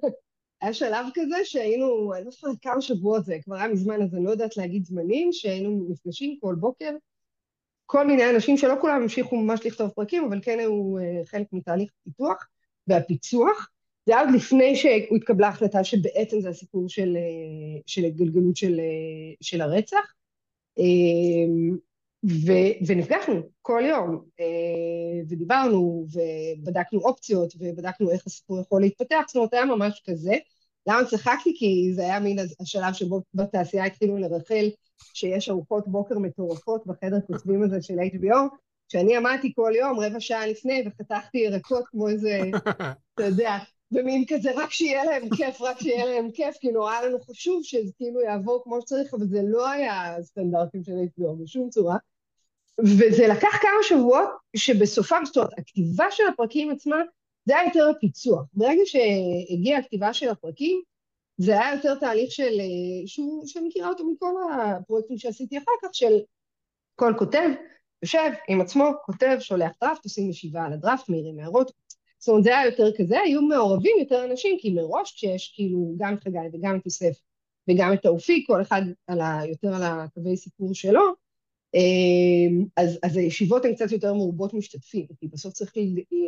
[0.60, 4.24] היה שלב כזה שהיינו, אני לא זוכרת כמה שבועות זה, כבר היה מזמן, אז אני
[4.24, 6.90] לא יודעת להגיד זמנים, שהיינו נפגשים כל בוקר,
[7.86, 11.90] כל מיני אנשים שלא כולם המשיכו ממש לכתוב פרקים, אבל כן היו אה, חלק מתהליך
[12.00, 12.46] הפיתוח
[12.86, 13.68] והפיצוח.
[14.06, 19.60] זה עוד לפני שהתקבלה החלטה שבעצם זה הסיפור של, אה, של התגלגלות של, אה, של
[19.60, 20.12] הרצח.
[22.24, 22.52] ו,
[22.86, 24.24] ונפגשנו כל יום,
[25.28, 30.34] ודיברנו, ובדקנו אופציות, ובדקנו איך הסיפור יכול להתפתח, זאת אומרת, היה ממש כזה.
[30.86, 31.54] למה צחקתי?
[31.58, 34.66] כי זה היה מין השלב שבו בתעשייה התחילו לרחל
[35.14, 38.36] שיש ארוחות בוקר מטורפות בחדר כותבים הזה של HBO,
[38.88, 42.40] שאני עמדתי כל יום רבע שעה לפני וחתכתי ירקות כמו איזה,
[43.14, 43.58] אתה יודע,
[43.90, 47.92] במין כזה, רק שיהיה להם כיף, רק שיהיה להם כיף, כאילו היה לנו חשוב שזה
[47.96, 51.96] כאילו יעבור כמו שצריך, אבל זה לא היה סטנדרטים של HBO בשום צורה.
[52.80, 56.96] וזה לקח כמה שבועות שבסופם, זאת אומרת, הכתיבה של הפרקים עצמה,
[57.46, 58.44] זה היה יותר הפיצוח.
[58.52, 60.82] ברגע שהגיעה הכתיבה של הפרקים,
[61.38, 65.88] זה היה יותר תהליך של, אה, שהוא, שאני מכירה אותו מכל הפרויקטים שעשיתי אחר כך,
[65.92, 66.14] של
[66.94, 67.48] כל כותב,
[68.02, 71.72] יושב עם עצמו, כותב, שולח דראפט, עושים ישיבה על הדראפט, מעירים הערות.
[72.18, 76.14] זאת אומרת, זה היה יותר כזה, היו מעורבים יותר אנשים, כי מראש כשיש כאילו גם
[76.14, 77.20] את חגי וגם את יוסף
[77.70, 81.02] וגם את האופי, כל אחד על ה, יותר על הקווי סיפור שלו,
[82.76, 85.72] אז, אז הישיבות הן קצת יותר מרובות משתתפים, כי בסוף צריך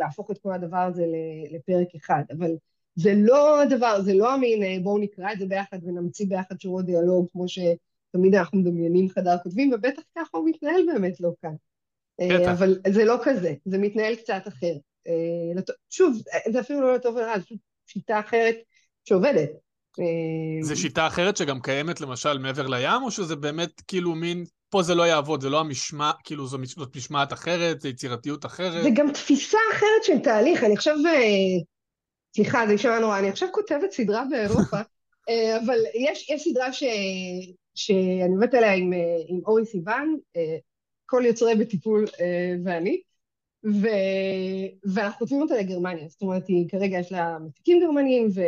[0.00, 1.04] להפוך את כל הדבר הזה
[1.50, 2.50] לפרק אחד, אבל
[2.94, 6.84] זה לא הדבר, זה לא המין אה, בואו נקרא את זה ביחד ונמציא ביחד שורות
[6.84, 11.54] דיאלוג, כמו שתמיד אנחנו מדמיינים חדר כותבים, ובטח ככה הוא מתנהל באמת לא כאן.
[12.20, 12.48] אה, בטח.
[12.50, 14.72] אבל זה לא כזה, זה מתנהל קצת אחר.
[15.06, 17.56] אה, שוב, זה אפילו לא לטוב ולרע, זו
[17.86, 18.56] שיטה אחרת
[19.04, 19.50] שעובדת.
[20.60, 24.94] זה שיטה אחרת שגם קיימת למשל מעבר לים, או שזה באמת כאילו מין, פה זה
[24.94, 28.82] לא יעבוד, זה לא המשמעת, כאילו זו, זאת משמעת אחרת, זו יצירתיות אחרת?
[28.82, 30.64] זה גם תפיסה אחרת של תהליך.
[30.64, 30.96] אני עכשיו
[32.36, 34.76] סליחה, זה יישמע נורא, אני עכשיו כותבת סדרה באירופה,
[35.28, 36.84] אה, אבל יש, יש סדרה ש,
[37.74, 38.98] שאני עובדת עליה עם, אה,
[39.28, 40.56] עם אורי סיוון, אה,
[41.06, 42.04] כל יוצרי בטיפול
[42.64, 43.00] ואני,
[43.64, 43.86] ו,
[44.94, 48.40] ואנחנו כותבים אותה לגרמניה, זאת אומרת, היא כרגע יש לה מפיקים גרמניים, ו,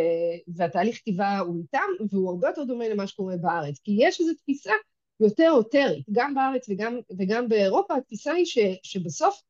[0.49, 4.73] והתהליך כתיבה הוא איתם, והוא הרבה יותר דומה למה שקורה בארץ, כי יש איזו תפיסה
[5.21, 9.43] יותר אוטרית, גם בארץ וגם, וגם באירופה, התפיסה היא ש, שבסוף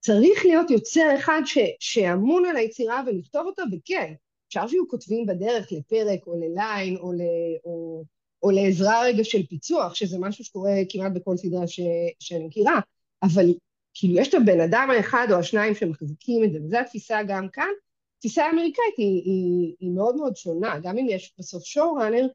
[0.00, 4.14] צריך להיות יוצר אחד ש, שאמון על היצירה ולכתוב אותה, וכן,
[4.48, 7.20] אפשר שיהיו כותבים בדרך לפרק או לליין או, ל,
[7.64, 8.04] או,
[8.42, 11.80] או לעזרה רגע של פיצוח, שזה משהו שקורה כמעט בכל סדרה ש,
[12.20, 12.80] שאני מכירה,
[13.22, 13.46] אבל
[13.94, 17.68] כאילו יש את הבן אדם האחד או השניים שמחזיקים את זה, וזו התפיסה גם כאן.
[18.16, 22.26] התפיסה האמריקאית היא, היא, היא מאוד מאוד שונה, גם אם יש בסוף שואו ראנר,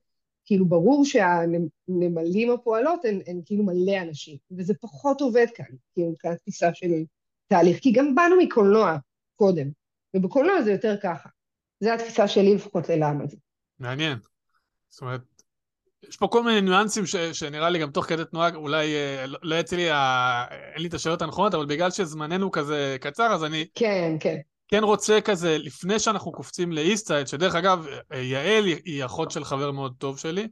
[0.45, 6.37] כאילו ברור שהנמלים הפועלות הן, הן כאילו מלא אנשים, וזה פחות עובד כאן, כאילו מבחינת
[6.37, 6.87] תפיסה של
[7.47, 8.97] תהליך, כי גם באנו מקולנוע
[9.35, 9.67] קודם,
[10.13, 11.29] ובקולנוע זה יותר ככה.
[11.79, 13.37] זו התפיסה שלי לפחות ללמה זה.
[13.79, 14.17] מעניין.
[14.89, 15.38] זאת אומרת,
[16.09, 19.39] יש פה כל מיני ניואנסים ש, שנראה לי גם תוך כדי תנועה, אולי אה, לא,
[19.41, 20.45] לא יצא לי, ה...
[20.73, 23.65] אין לי את השאלות הנכונות, אבל בגלל שזמננו כזה קצר, אז אני...
[23.75, 24.37] כן, כן.
[24.67, 29.93] כן רוצה כזה, לפני שאנחנו קופצים לאיסטייד, שדרך אגב, יעל היא אחות של חבר מאוד
[29.97, 30.47] טוב שלי,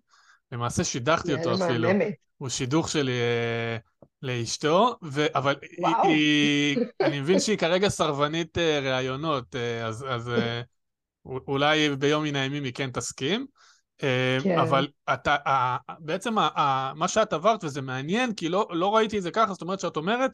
[0.51, 1.89] למעשה שידכתי אותו אפילו.
[2.37, 3.77] הוא שידוך שלי אה,
[4.21, 5.25] לאשתו, ו...
[5.35, 10.61] אבל היא, היא, אני מבין שהיא כרגע סרבנית אה, ראיונות, אה, אז, אז אה,
[11.25, 13.45] אולי ביום מן הימים היא כן תסכים.
[14.03, 14.59] אה, כן.
[14.59, 15.35] אבל אתה,
[15.99, 16.33] בעצם
[16.95, 19.97] מה שאת עברת, וזה מעניין, כי לא, לא ראיתי את זה ככה, זאת אומרת שאת
[19.97, 20.31] אומרת,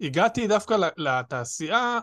[0.00, 1.98] הגעתי דווקא לתעשייה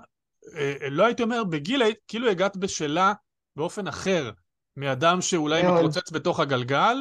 [0.55, 3.13] אה, לא הייתי אומר בגיל, כאילו הגעת בשלה
[3.55, 4.31] באופן אחר
[4.77, 5.75] מאדם שאולי מאוד.
[5.75, 6.97] מתרוצץ בתוך הגלגל,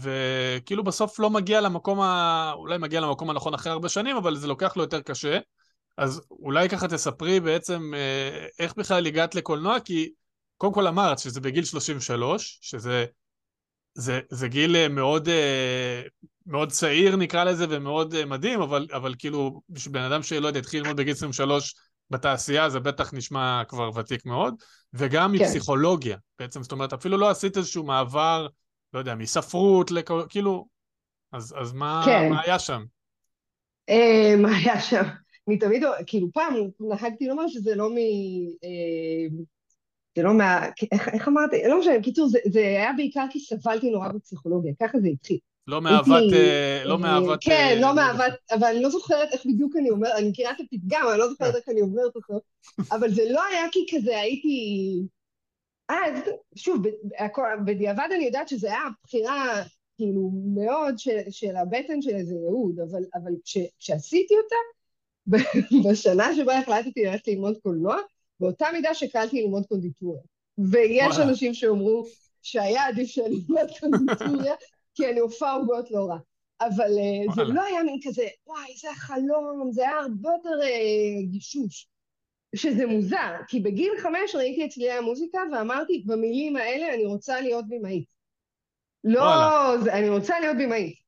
[0.00, 2.52] וכאילו בסוף לא מגיע למקום, ה...
[2.54, 5.38] אולי מגיע למקום הנכון אחרי הרבה שנים, אבל זה לוקח לו יותר קשה.
[5.96, 10.10] אז אולי ככה תספרי בעצם אה, איך בכלל הגעת לקולנוע, כי
[10.58, 13.06] קודם כל אמרת שזה בגיל 33, שזה
[13.94, 15.28] זה, זה גיל אה, מאוד,
[16.46, 20.82] מאוד צעיר נקרא לזה ומאוד מדהים, אבל, אבל כאילו בשביל בן אדם שלא יודע, התחיל
[20.82, 21.74] ללמוד בגיל 23,
[22.10, 24.54] בתעשייה זה בטח נשמע כבר ותיק מאוד,
[24.94, 25.42] וגם כן.
[25.42, 28.46] מפסיכולוגיה בעצם, זאת אומרת, אפילו לא עשית איזשהו מעבר,
[28.94, 30.12] לא יודע, מספרות, לכ...
[30.28, 30.66] כאילו,
[31.32, 32.30] אז, אז מה, כן.
[32.30, 32.84] מה היה שם?
[33.88, 35.02] אה, מה היה שם?
[35.48, 37.96] אני תמיד, כאילו פעם נהגתי לומר שזה לא מ...
[38.64, 39.42] אה,
[40.18, 40.66] זה לא מה...
[40.92, 41.56] איך, איך אמרתי?
[41.68, 45.38] לא משנה, בקיצור, זה, זה היה בעיקר כי סבלתי נורא בפסיכולוגיה, ככה זה התחיל.
[45.66, 47.38] לא מאהבת, אה, לא מאהבת...
[47.40, 51.06] כן, לא מאהבת, אבל אני לא זוכרת איך בדיוק אני אומרת, אני מכירה את הפתגם,
[51.10, 52.40] אני לא זוכרת איך אני אומרת אותו,
[52.92, 55.02] אבל זה לא היה כי כזה הייתי...
[55.88, 56.18] אז,
[56.54, 56.82] שוב,
[57.64, 59.62] בדיעבד אני יודעת שזו הייתה בחירה
[59.96, 64.56] כאילו מאוד של, של הבטן של איזה יהוד, אבל, אבל כש, כשעשיתי אותה,
[65.90, 67.96] בשנה שבה החלטתי ללכת ללמוד קולנוע,
[68.40, 70.20] באותה מידה שקלתי ללמוד קונדיטוריה.
[70.58, 72.04] ויש אנשים שאומרו
[72.42, 74.54] שהיה עדיף שאני אלמד קונדיטוריה,
[74.94, 76.18] כי אני הופעה עוגות לא רע.
[76.60, 81.30] אבל uh, זה לא היה מין כזה, וואי, זה החלום, זה היה הרבה יותר uh,
[81.30, 81.88] גישוש.
[82.54, 87.64] שזה מוזר, כי בגיל חמש ראיתי את צלילי המוזיקה ואמרתי, במילים האלה אני רוצה להיות
[87.68, 88.04] במאית.
[89.04, 91.07] לא, זה, אני רוצה להיות במאית.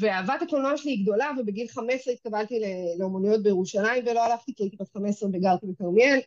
[0.00, 2.60] ואהבת הקולנוע שלי היא גדולה, ובגיל 15 התקבלתי
[2.98, 6.18] לאומנויות בירושלים ולא הלכתי כי הייתי בת 15 וגרתי בכרמיאל,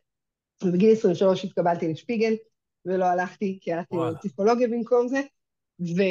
[0.63, 2.33] ובגיל 23 התקבלתי לשפיגל
[2.85, 5.21] ולא הלכתי כי הלכתי לפסיכולוגיה במקום זה.
[5.81, 6.01] ו...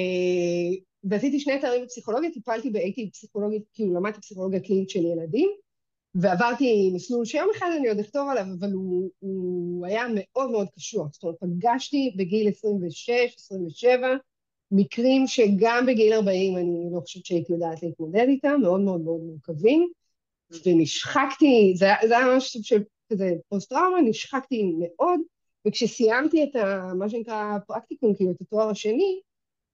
[1.04, 5.50] ועשיתי שני תארים בפסיכולוגיה, טיפלתי, הייתי פסיכולוגית, כאילו למדתי פסיכולוגיה קלינית של ילדים,
[6.14, 11.12] ועברתי מסלול שיום אחד אני עוד אכתוב עליו, אבל הוא, הוא היה מאוד מאוד קשוח.
[11.12, 14.16] זאת אומרת, פגשתי בגיל 26, 27,
[14.76, 19.88] מקרים שגם בגיל 40 אני לא חושבת שהייתי יודעת להתמודד איתם, מאוד מאוד מאוד מורכבים,
[20.66, 22.82] ונשחקתי, זה, זה היה ממש סוג של
[23.12, 25.20] כזה פוסט-טראומה, נשחקתי מאוד,
[25.66, 29.20] וכשסיימתי את ה, מה שנקרא פרקטיקום, כאילו את התואר השני,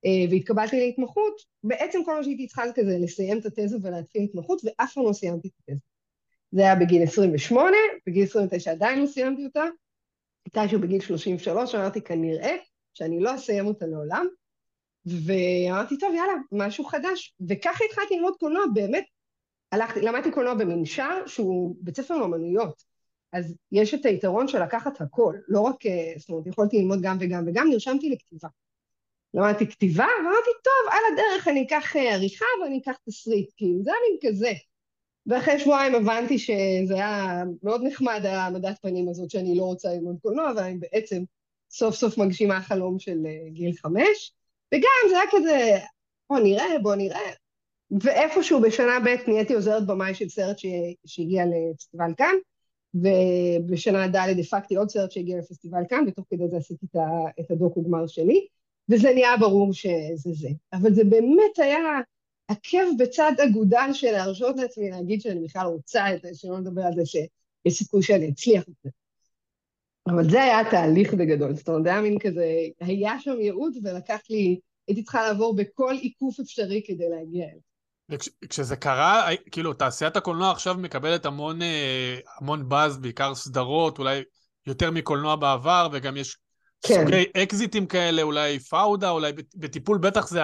[0.05, 1.33] אה, והתקבלתי להתמחות,
[1.63, 5.13] בעצם כל מה שהייתי צריכה זה כזה לסיים את התזה ולהתחיל התמחות, ואף פעם לא
[5.13, 5.85] סיימתי את התזה.
[6.51, 9.63] זה היה בגיל 28, בגיל 29 עדיין לא סיימתי אותה,
[10.47, 12.55] מתישהו בגיל 33 אמרתי כנראה
[12.93, 14.27] שאני לא אסיים אותה לעולם,
[15.05, 19.05] ואמרתי טוב יאללה, משהו חדש, וככה התחלתי ללמוד קולנוע, באמת,
[19.71, 22.83] הלכתי, למדתי קולנוע במנשר שהוא בית ספר לאמנויות,
[23.33, 27.17] אז יש את היתרון של לקחת הכל, לא רק, אה, זאת אומרת, יכולתי ללמוד גם
[27.19, 28.47] וגם וגם, נרשמתי לכתיבה.
[29.33, 33.91] למדתי כתיבה, ואמרתי, טוב, על הדרך אני אקח אה, עריכה ואני אקח תסריט, כאילו, זה
[33.91, 34.51] היה מין כזה.
[35.25, 40.51] ואחרי שבועיים הבנתי שזה היה מאוד נחמד, העמדת פנים הזאת שאני לא רוצה ללמוד קולנוע,
[40.51, 41.23] אבל אני בעצם
[41.71, 44.33] סוף סוף מגשימה חלום של אה, גיל חמש,
[44.73, 45.77] וגם זה היה כזה,
[46.29, 47.31] בוא נראה, בוא נראה.
[48.03, 50.57] ואיפשהו בשנה ב' נהייתי עוזרת במאי של סרט
[51.05, 52.35] שהגיע לפסטיבל כאן,
[52.93, 56.85] ובשנה ד' הפקתי עוד סרט שהגיע לפסטיבל כאן, ותוך כדי זה עשיתי
[57.39, 58.47] את הדוקו גמר שלי.
[58.89, 60.49] וזה נהיה ברור שזה זה.
[60.73, 61.79] אבל זה באמת היה
[62.47, 66.93] עקב בצד אגודל של להרשות לעצמי להגיד שאני בכלל רוצה את זה, שלא לדבר על
[66.95, 68.89] זה שיש סיכוי שאני אצליח את זה.
[70.07, 72.45] אבל זה היה תהליך בגדול, זאת אומרת, זה היה מין כזה,
[72.79, 77.71] היה שם ייעוד ולקח לי, הייתי צריכה לעבור בכל עיקוף אפשרי כדי להגיע אליו.
[78.43, 84.23] וכשזה קרה, כאילו, תעשיית הקולנוע עכשיו מקבלת המון, אה, המון באז, בעיקר סדרות, אולי
[84.67, 86.37] יותר מקולנוע בעבר, וגם יש
[86.81, 87.03] כן.
[87.05, 90.41] סוגי אקזיטים כאלה, אולי פאודה, אולי בטיפול בטח זה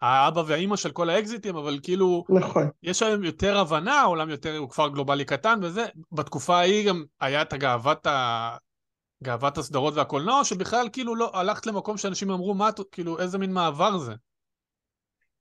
[0.00, 2.24] האבא והאימא של כל האקזיטים, אבל כאילו...
[2.28, 2.68] נכון.
[2.82, 5.86] יש היום יותר הבנה, העולם יותר, הוא כפר גלובלי קטן וזה.
[6.12, 8.06] בתקופה ההיא גם היה את הגאוות.
[9.24, 13.98] גאוות הסדרות והקולנוע, שבכלל כאילו לא, הלכת למקום שאנשים אמרו, מה, כאילו, איזה מין מעבר
[13.98, 14.12] זה?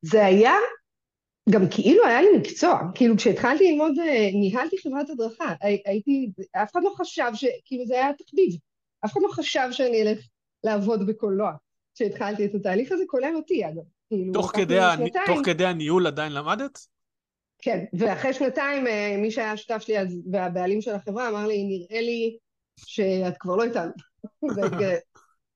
[0.02, 0.54] זה היה,
[1.50, 5.54] גם כאילו היה לי מקצוע, כאילו כשהתחלתי ללמוד, אה, ניהלתי חברת הדרכה,
[5.86, 7.46] הייתי, אף אחד לא חשב ש...
[7.66, 8.58] כאילו זה היה תחביב,
[9.06, 10.20] אף אחד לא חשב שאני אלך
[10.64, 11.52] לעבוד בקולנוע.
[11.96, 13.84] כשהתחלתי את התהליך הזה, כולל אותי אגב.
[14.10, 14.96] כאילו, תוך כדי, ה...
[15.26, 16.80] תוך כדי הניהול עדיין למדת?
[17.62, 22.02] כן, ואחרי שנתיים אה, מי שהיה שותף שלי אז, והבעלים של החברה אמר לי, נראה
[22.02, 22.38] לי
[22.86, 23.92] שאת כבר לא איתנו.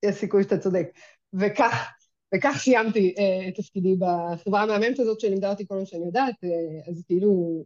[0.03, 0.87] יש סיכוי שאתה צודק.
[1.33, 1.91] וכך,
[2.35, 6.89] וכך סיימתי uh, את תפקידי בחברה המהממת הזאת שלימדה אותי כל מה שאני יודעת, uh,
[6.89, 7.63] אז כאילו,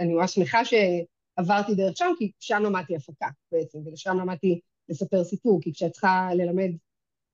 [0.00, 5.60] אני ממש שמחה שעברתי דרך שם, כי שם למדתי הפקה בעצם, ולשם למדתי לספר סיפור,
[5.62, 6.70] כי כשאת צריכה ללמד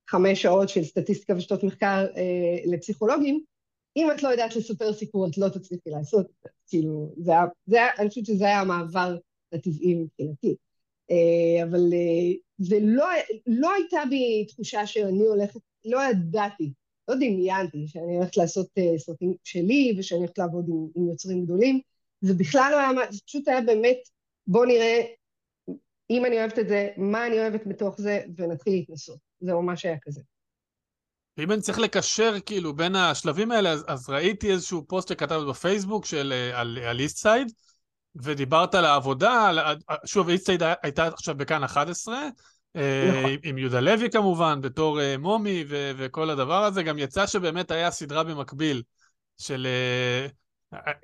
[0.09, 3.43] חמש שעות של סטטיסטיקה ושיטות מחקר uh, לפסיכולוגים,
[3.95, 6.27] אם את לא יודעת לספר סיפור, את לא תצליחי לעשות,
[6.67, 9.17] כאילו, זה היה, זה היה, אני חושבת שזה היה המעבר
[9.53, 10.55] הטבעי מבחינתי.
[11.11, 13.05] אה, אבל אה, זה לא,
[13.47, 16.73] לא הייתה בי תחושה שאני הולכת, לא ידעתי,
[17.07, 21.79] לא דמיינתי שאני הולכת לעשות אה, סרטים שלי ושאני הולכת לעבוד עם, עם יוצרים גדולים,
[22.21, 23.97] זה בכלל לא היה, זה פשוט היה באמת,
[24.47, 25.01] בוא נראה
[26.09, 29.19] אם אני אוהבת את זה, מה אני אוהבת בתוך זה, ונתחיל להתנסות.
[29.39, 30.21] זה ממש היה כזה.
[31.37, 36.05] ואם אני צריך לקשר כאילו בין השלבים האלה, אז, אז ראיתי איזשהו פוסט שכתבת בפייסבוק
[36.05, 37.17] של, על, איסט
[38.23, 39.51] ודיברת על העבודה,
[40.05, 42.15] שוב, איסטייד הייתה עכשיו בכאן 11,
[42.75, 43.31] אה, נכון.
[43.43, 47.91] עם יהודה לוי כמובן, בתור אה, מומי ו- וכל הדבר הזה, גם יצא שבאמת היה
[47.91, 48.83] סדרה במקביל
[49.37, 49.67] של...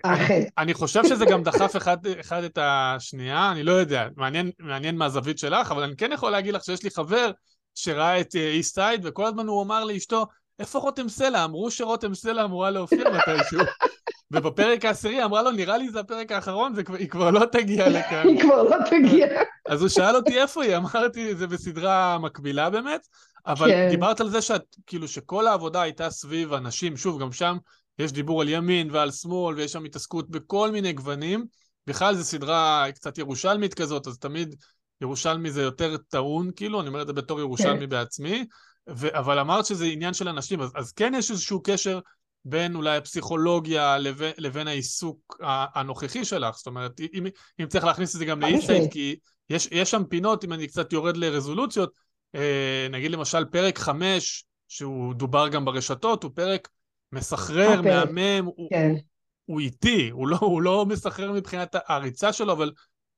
[0.04, 0.34] אכן.
[0.34, 4.97] אני, אני חושב שזה גם דחף אחד, אחד את השנייה, אני לא יודע, מעניין, מעניין
[4.97, 7.32] מהזווית שלך, אבל אני כן יכול להגיד לך שיש לי חבר
[7.76, 10.26] שראה את איסטייד, וכל הזמן הוא אמר לאשתו,
[10.60, 11.45] איפה רותם סלע?
[11.45, 13.60] אמרו שרותם סלע אמורה להופיע מתישהו.
[14.34, 18.28] ובפרק העשירי אמרה לו, נראה לי זה הפרק האחרון, היא כבר לא תגיע לכאן.
[18.28, 19.28] היא כבר לא תגיע.
[19.69, 23.08] אז הוא שאל אותי איפה היא, אמרתי, זה בסדרה מקבילה באמת,
[23.48, 23.88] אבל כן.
[23.89, 27.58] דיברת על זה שאת, כאילו, שכל העבודה הייתה סביב אנשים, שוב, גם שם
[28.00, 31.46] יש דיבור על ימין ועל שמאל, ויש שם התעסקות בכל מיני גוונים.
[31.88, 34.56] בכלל זו סדרה קצת ירושלמית כזאת, אז תמיד
[35.02, 37.89] ירושלמי זה יותר טעון, כאילו, אני אומר את זה בתור ירושלמי כן.
[37.89, 38.46] בעצמי,
[38.89, 42.00] ו- אבל אמרת שזה עניין של אנשים, אז, אז כן יש איזשהו קשר
[42.46, 45.38] בין אולי הפסיכולוגיה לבין, לבין העיסוק
[45.76, 47.26] הנוכחי שלך, זאת אומרת, אם,
[47.62, 49.16] אם צריך להכניס את זה גם לאינסייט, כי
[49.50, 51.92] יש, יש שם פינות, אם אני קצת יורד לרזולוציות,
[52.36, 56.70] אה, נגיד למשל פרק חמש, שהוא דובר גם ברשתות, הוא פרק
[57.12, 57.86] מסחרר, הפרק.
[57.86, 58.90] מהמם, הוא, כן.
[58.90, 59.00] הוא,
[59.46, 62.72] הוא איטי, הוא לא, הוא לא מסחרר מבחינת העריצה שלו, אבל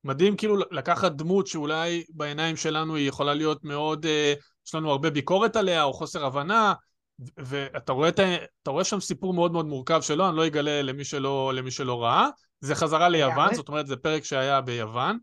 [0.04, 4.34] מדהים כאילו לקחת דמות שאולי בעיניים שלנו היא יכולה להיות מאוד, אה,
[4.66, 6.74] יש לנו הרבה ביקורת עליה, או חוסר הבנה,
[7.18, 8.10] ואתה רואה,
[8.66, 12.28] רואה שם סיפור מאוד מאוד מורכב שלו, אני לא אגלה למי שלא, למי שלא ראה.
[12.60, 15.18] זה חזרה ליוון, זאת אומרת, זה פרק שהיה ביוון.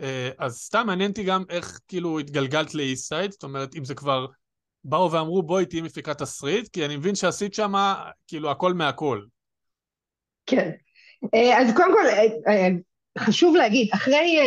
[0.00, 4.26] אה, אז סתם מעניין אותי גם איך כאילו התגלגלת לאיסטייד, זאת אומרת, אם זה כבר
[4.84, 7.72] באו ואמרו בואי תהיי מפיקת תסריט, כי אני מבין שעשית שם
[8.26, 9.20] כאילו הכל מהכל.
[10.46, 10.70] כן.
[11.34, 12.06] אה, אז קודם כל,
[12.48, 12.68] אה,
[13.18, 14.38] חשוב להגיד, אחרי,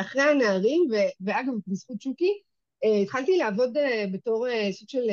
[0.00, 0.88] אחרי הנערים,
[1.20, 2.40] ואגב, בזכות שוקי,
[3.02, 5.06] התחלתי לעבוד אה, בתור אה, סוג של,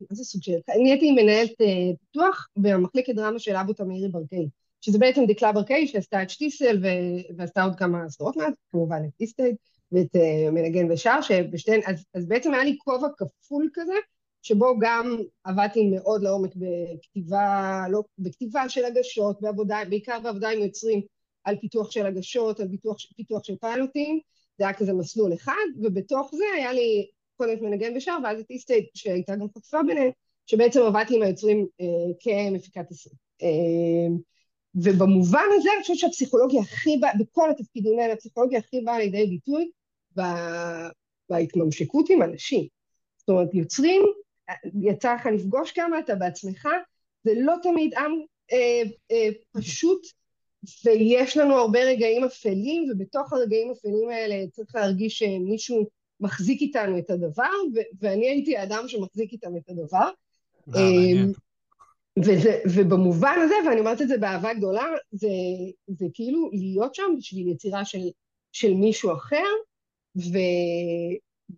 [0.00, 1.52] מה זה סוג של, נהייתי מנהלת
[2.00, 4.48] פיתוח במחלקת דרמה של אבו תמירי ברקאי,
[4.80, 6.82] שזה בעצם דקלה ברקאי שעשתה את שטיסל
[7.36, 9.56] ועשתה עוד כמה סדרות מעט, כמובן את איסטייד
[9.92, 10.16] ואת
[10.52, 13.94] מנגן ושר, שבשתיהן, אז, אז בעצם היה לי כובע כפול כזה,
[14.42, 21.00] שבו גם עבדתי מאוד לעומק בכתיבה, לא, בכתיבה של הגשות, בעבודה, בעיקר בעבודה עם יוצרים
[21.44, 24.20] על פיתוח של הגשות, על פיתוח, פיתוח של פיילוטים,
[24.58, 28.50] זה היה כזה מסלול אחד, ובתוך זה היה לי קודם את מנגן ושר, ואז את
[28.50, 30.10] איסטייט, שהייתה גם חטפה ביניהם,
[30.46, 31.86] שבעצם עבדתי עם היוצרים אה,
[32.20, 33.16] כמפיקת תסריט.
[33.42, 34.16] אה,
[34.74, 39.70] ובמובן הזה אני חושבת שהפסיכולוגיה הכי באה, בכל התפקידים האלה, הפסיכולוגיה הכי באה לידי ביטוי
[41.30, 42.66] בהתממשקות עם אנשים.
[43.18, 44.02] זאת אומרת, יוצרים,
[44.82, 46.68] יצא לך לפגוש כמה, אתה בעצמך,
[47.24, 48.12] זה לא תמיד עם
[48.52, 50.06] אה, אה, פשוט
[50.84, 55.86] ויש לנו הרבה רגעים אפלים, ובתוך הרגעים האפלים האלה צריך להרגיש שמישהו
[56.20, 60.10] מחזיק איתנו את הדבר, ו- ואני הייתי האדם שמחזיק איתם את הדבר.
[60.76, 61.32] אה, אמ,
[62.24, 65.28] וזה, ובמובן הזה, ואני אומרת את זה באהבה גדולה, זה,
[65.86, 68.08] זה כאילו להיות שם בשביל יצירה של,
[68.52, 69.46] של מישהו אחר,
[70.16, 70.38] ו,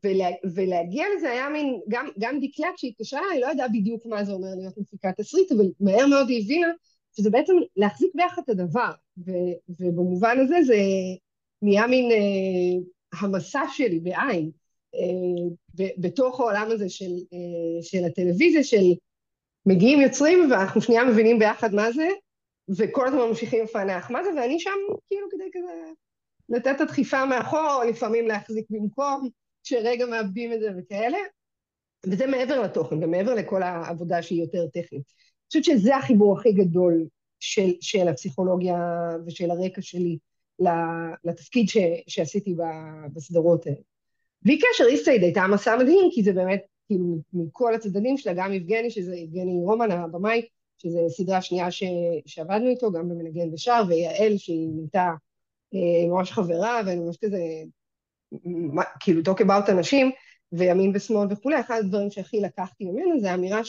[0.04, 4.24] ולה, ולהגיע לזה היה מין, גם, גם דקלה כשהיא התקשרה, היא לא ידעה בדיוק מה
[4.24, 6.68] זה אומר להיות מפיקת תסריט, אבל מהר מאוד היא הבינה
[7.16, 8.90] שזה בעצם להחזיק ביחד את הדבר,
[9.26, 10.76] ו- ובמובן הזה זה
[11.62, 14.50] נהיה מין אה, המסע שלי בעין,
[15.74, 17.10] בתוך העולם הזה של,
[17.82, 18.84] של הטלוויזיה, של
[19.66, 22.08] מגיעים יוצרים ואנחנו שנייה מבינים ביחד מה זה,
[22.78, 24.70] וכל הזמן ממשיכים לפענח מה זה, ואני שם
[25.08, 25.72] כאילו כדי כזה
[26.48, 29.28] לתת את הדחיפה מאחור, או לפעמים להחזיק במקום,
[29.62, 31.18] שרגע מאבדים את זה וכאלה.
[32.06, 35.12] וזה מעבר לתוכן ומעבר לכל העבודה שהיא יותר טכנית.
[35.50, 37.06] חושבת שזה החיבור הכי גדול
[37.40, 38.76] של, של הפסיכולוגיה
[39.26, 40.18] ושל הרקע שלי
[41.24, 41.76] לתפקיד ש,
[42.06, 42.54] שעשיתי
[43.12, 43.78] בסדרות האלה.
[44.42, 48.90] בלי קשר, איסטייד הייתה מסע מדהים, כי זה באמת, כאילו, מכל הצדדים שלה, גם יבגני,
[48.90, 50.42] שזה יבגני רומן, הבמאי,
[50.78, 51.82] שזו סדרה שנייה ש,
[52.26, 55.10] שעבדנו איתו, גם במנגן ושר, ויעל, שהיא נהייתה
[55.74, 57.38] אה, ממש חברה, ואני ממש כזה,
[59.00, 60.10] כאילו, talk about אנשים,
[60.52, 63.64] וימין ושמאל וכולי, אחד הדברים שהכי לקחתי ממנו זה האמירה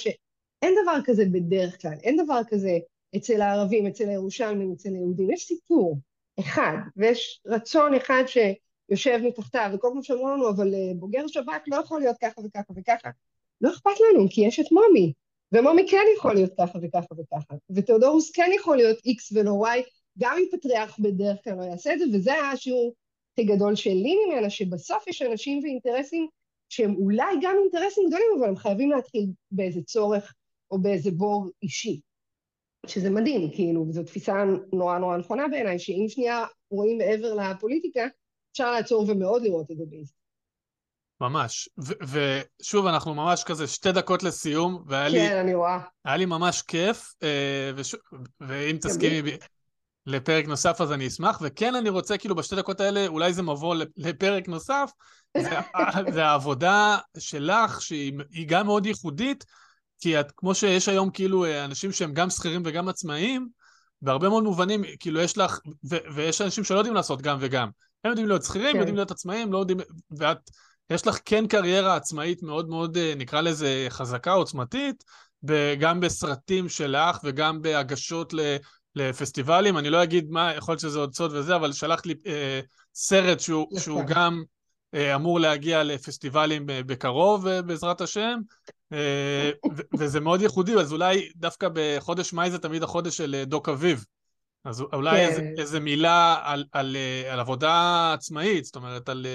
[0.61, 2.77] שאין דבר כזה בדרך כלל, אין דבר כזה
[3.15, 5.97] אצל הערבים, אצל הירושלמים, אצל היהודים, יש סיפור
[6.39, 11.75] אחד, ויש רצון אחד שיושב מתחתיו, וכל פעם שאמרו לנו, אבל אה, בוגר שב"כ לא
[11.75, 13.09] יכול להיות ככה וככה וככה.
[13.61, 15.13] לא אכפת לנו, כי יש את מומי,
[15.51, 19.79] ומומי כן יכול להיות ככה וככה וככה, ותיאודורוס כן יכול להיות X ולא Y,
[20.19, 22.93] גם אם פטריארך בדרך כלל לא יעשה את זה, וזה היה השיעור
[23.33, 26.27] הכי גדול שלי ממנה, שבסוף יש אנשים ואינטרסים
[26.69, 30.33] שהם אולי גם אינטרסים גדולים, אבל הם חייבים להתחיל באיזה צורך
[30.71, 32.01] או באיזה בור אישי.
[32.85, 34.33] שזה מדהים, כאילו, וזו תפיסה
[34.73, 38.07] נורא נורא נכונה בעיניי, שאם שנייה רואים מעבר לפוליטיקה,
[38.51, 40.21] אפשר לעצור ומאוד לראות את זה בישראל.
[41.21, 41.69] ממש.
[42.61, 45.19] ושוב, אנחנו ממש כזה שתי דקות לסיום, והיה לי...
[45.19, 45.79] כן, אני רואה.
[46.05, 47.95] היה לי ממש כיף, אה, וש...
[48.39, 49.31] ואם תסכימי
[50.05, 53.75] לפרק נוסף אז אני אשמח, וכן אני רוצה כאילו בשתי דקות האלה, אולי זה מבוא
[53.97, 54.91] לפרק נוסף,
[55.37, 55.49] זה,
[56.13, 59.45] זה העבודה שלך, שהיא גם מאוד ייחודית,
[60.01, 63.47] כי את, כמו שיש היום כאילו אנשים שהם גם שכירים וגם עצמאיים,
[64.01, 67.69] בהרבה מאוד מובנים, כאילו יש לך, ו, ויש אנשים שלא יודעים לעשות גם וגם.
[68.03, 68.77] הם יודעים להיות שכירים, כן.
[68.77, 69.79] יודעים להיות עצמאים, לא יודעים,
[70.17, 70.37] ואת,
[70.89, 75.03] יש לך כן קריירה עצמאית מאוד מאוד, נקרא לזה, חזקה, עוצמתית,
[75.79, 78.39] גם בסרטים שלך וגם בהגשות ל...
[78.95, 82.59] לפסטיבלים, אני לא אגיד מה, יכול להיות שזה עוד סוד וזה, אבל שלחת לי אה,
[82.95, 84.43] סרט שהוא, שהוא גם אה,
[84.95, 88.39] אמור להגיע לפסטיבלים אה, בקרוב, אה, בעזרת השם,
[88.93, 89.49] אה,
[89.97, 94.05] וזה מאוד ייחודי, אז אולי דווקא בחודש מאי זה תמיד החודש של אה, דוק אביב.
[94.65, 95.27] אז אולי כן.
[95.29, 99.25] איזה, איזה מילה על, על, על, על עבודה עצמאית, זאת אומרת, על...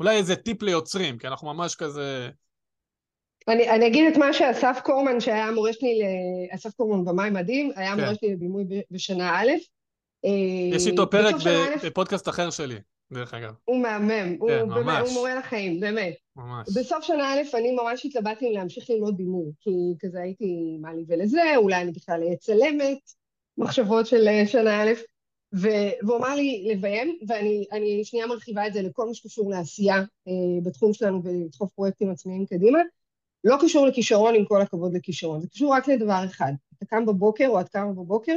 [0.00, 2.28] אולי איזה טיפ ליוצרים, כי אנחנו ממש כזה...
[3.48, 6.00] אני, אני אגיד את מה שאסף קורמן, שהיה המורה שלי,
[6.50, 8.14] אסף קורמן במאי מדהים, היה המורה כן.
[8.14, 9.50] שלי לבימוי בשנה א'.
[10.72, 11.34] יש איתו פרק
[11.84, 12.78] בפודקאסט אחר שלי,
[13.14, 13.54] דרך אגב.
[13.64, 16.14] הוא מהמם, כן, הוא, באמת, הוא מורה לחיים, באמת.
[16.36, 16.68] ממש.
[16.76, 21.04] בסוף שנה א' אני ממש התלבטתי אם להמשיך ללמוד בימוי, כי כזה הייתי, מה לי
[21.08, 22.98] ולזה, אולי אני בכלל אהיה צלמת,
[23.58, 24.92] מחשבות של שנה א',
[25.52, 30.92] והוא אמר לי לביים, ואני שנייה מרחיבה את זה לכל מה שקשור לעשייה אה, בתחום
[30.92, 32.78] שלנו ולדחוף פרויקטים עצמאיים קדימה.
[33.44, 36.52] לא קשור לכישרון, עם כל הכבוד לכישרון, זה קשור רק לדבר אחד.
[36.76, 38.36] אתה קם בבוקר, או את קמה בבוקר,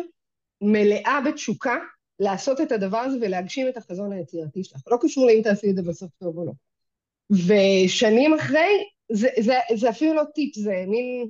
[0.62, 1.78] מלאה בתשוקה
[2.20, 4.82] לעשות את הדבר הזה ולהגשים את החזון היצירתי שלך.
[4.88, 6.52] לא קשור לאם תעשי את זה בסוף טוב או לא.
[7.30, 11.30] ושנים אחרי, זה, זה, זה אפילו לא טיפ, זה מין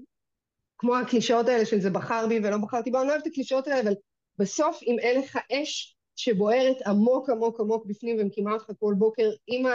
[0.78, 3.68] כמו הקלישאות האלה של זה בחר בי ולא בחרתי בה, אני לא אוהבת את הקלישאות
[3.68, 3.94] האלה, אבל
[4.38, 9.66] בסוף אם אין לך אש שבוערת עמוק עמוק עמוק בפנים ומקימה אותך כל בוקר עם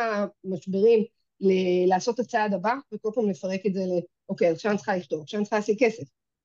[0.44, 1.04] המשברים,
[1.40, 4.00] ל- לעשות את הצעד הבא, וכל פעם לפרק את זה ל...
[4.28, 6.04] אוקיי, עכשיו אני צריכה לכתוב, עכשיו אני צריכה להשיג כסף.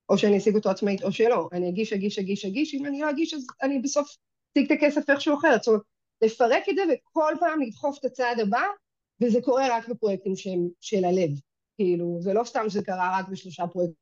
[0.10, 1.50] או שאני אשיג אותו עצמאית או שלא.
[1.52, 4.18] אני אגיש, אגיש, אגיש, אגיש, אם אני לא אגיש אז אני בסוף
[4.58, 5.64] אשיג את הכסף איכשהו אחרת.
[5.64, 5.82] זאת אומרת,
[6.22, 8.64] לפרק את זה וכל פעם לדחוף את הצעד הבא,
[9.22, 11.30] וזה קורה רק בפרויקטים שהם של הלב.
[11.76, 13.96] כאילו, זה לא סתם שזה קרה רק בשלושה פרויקטים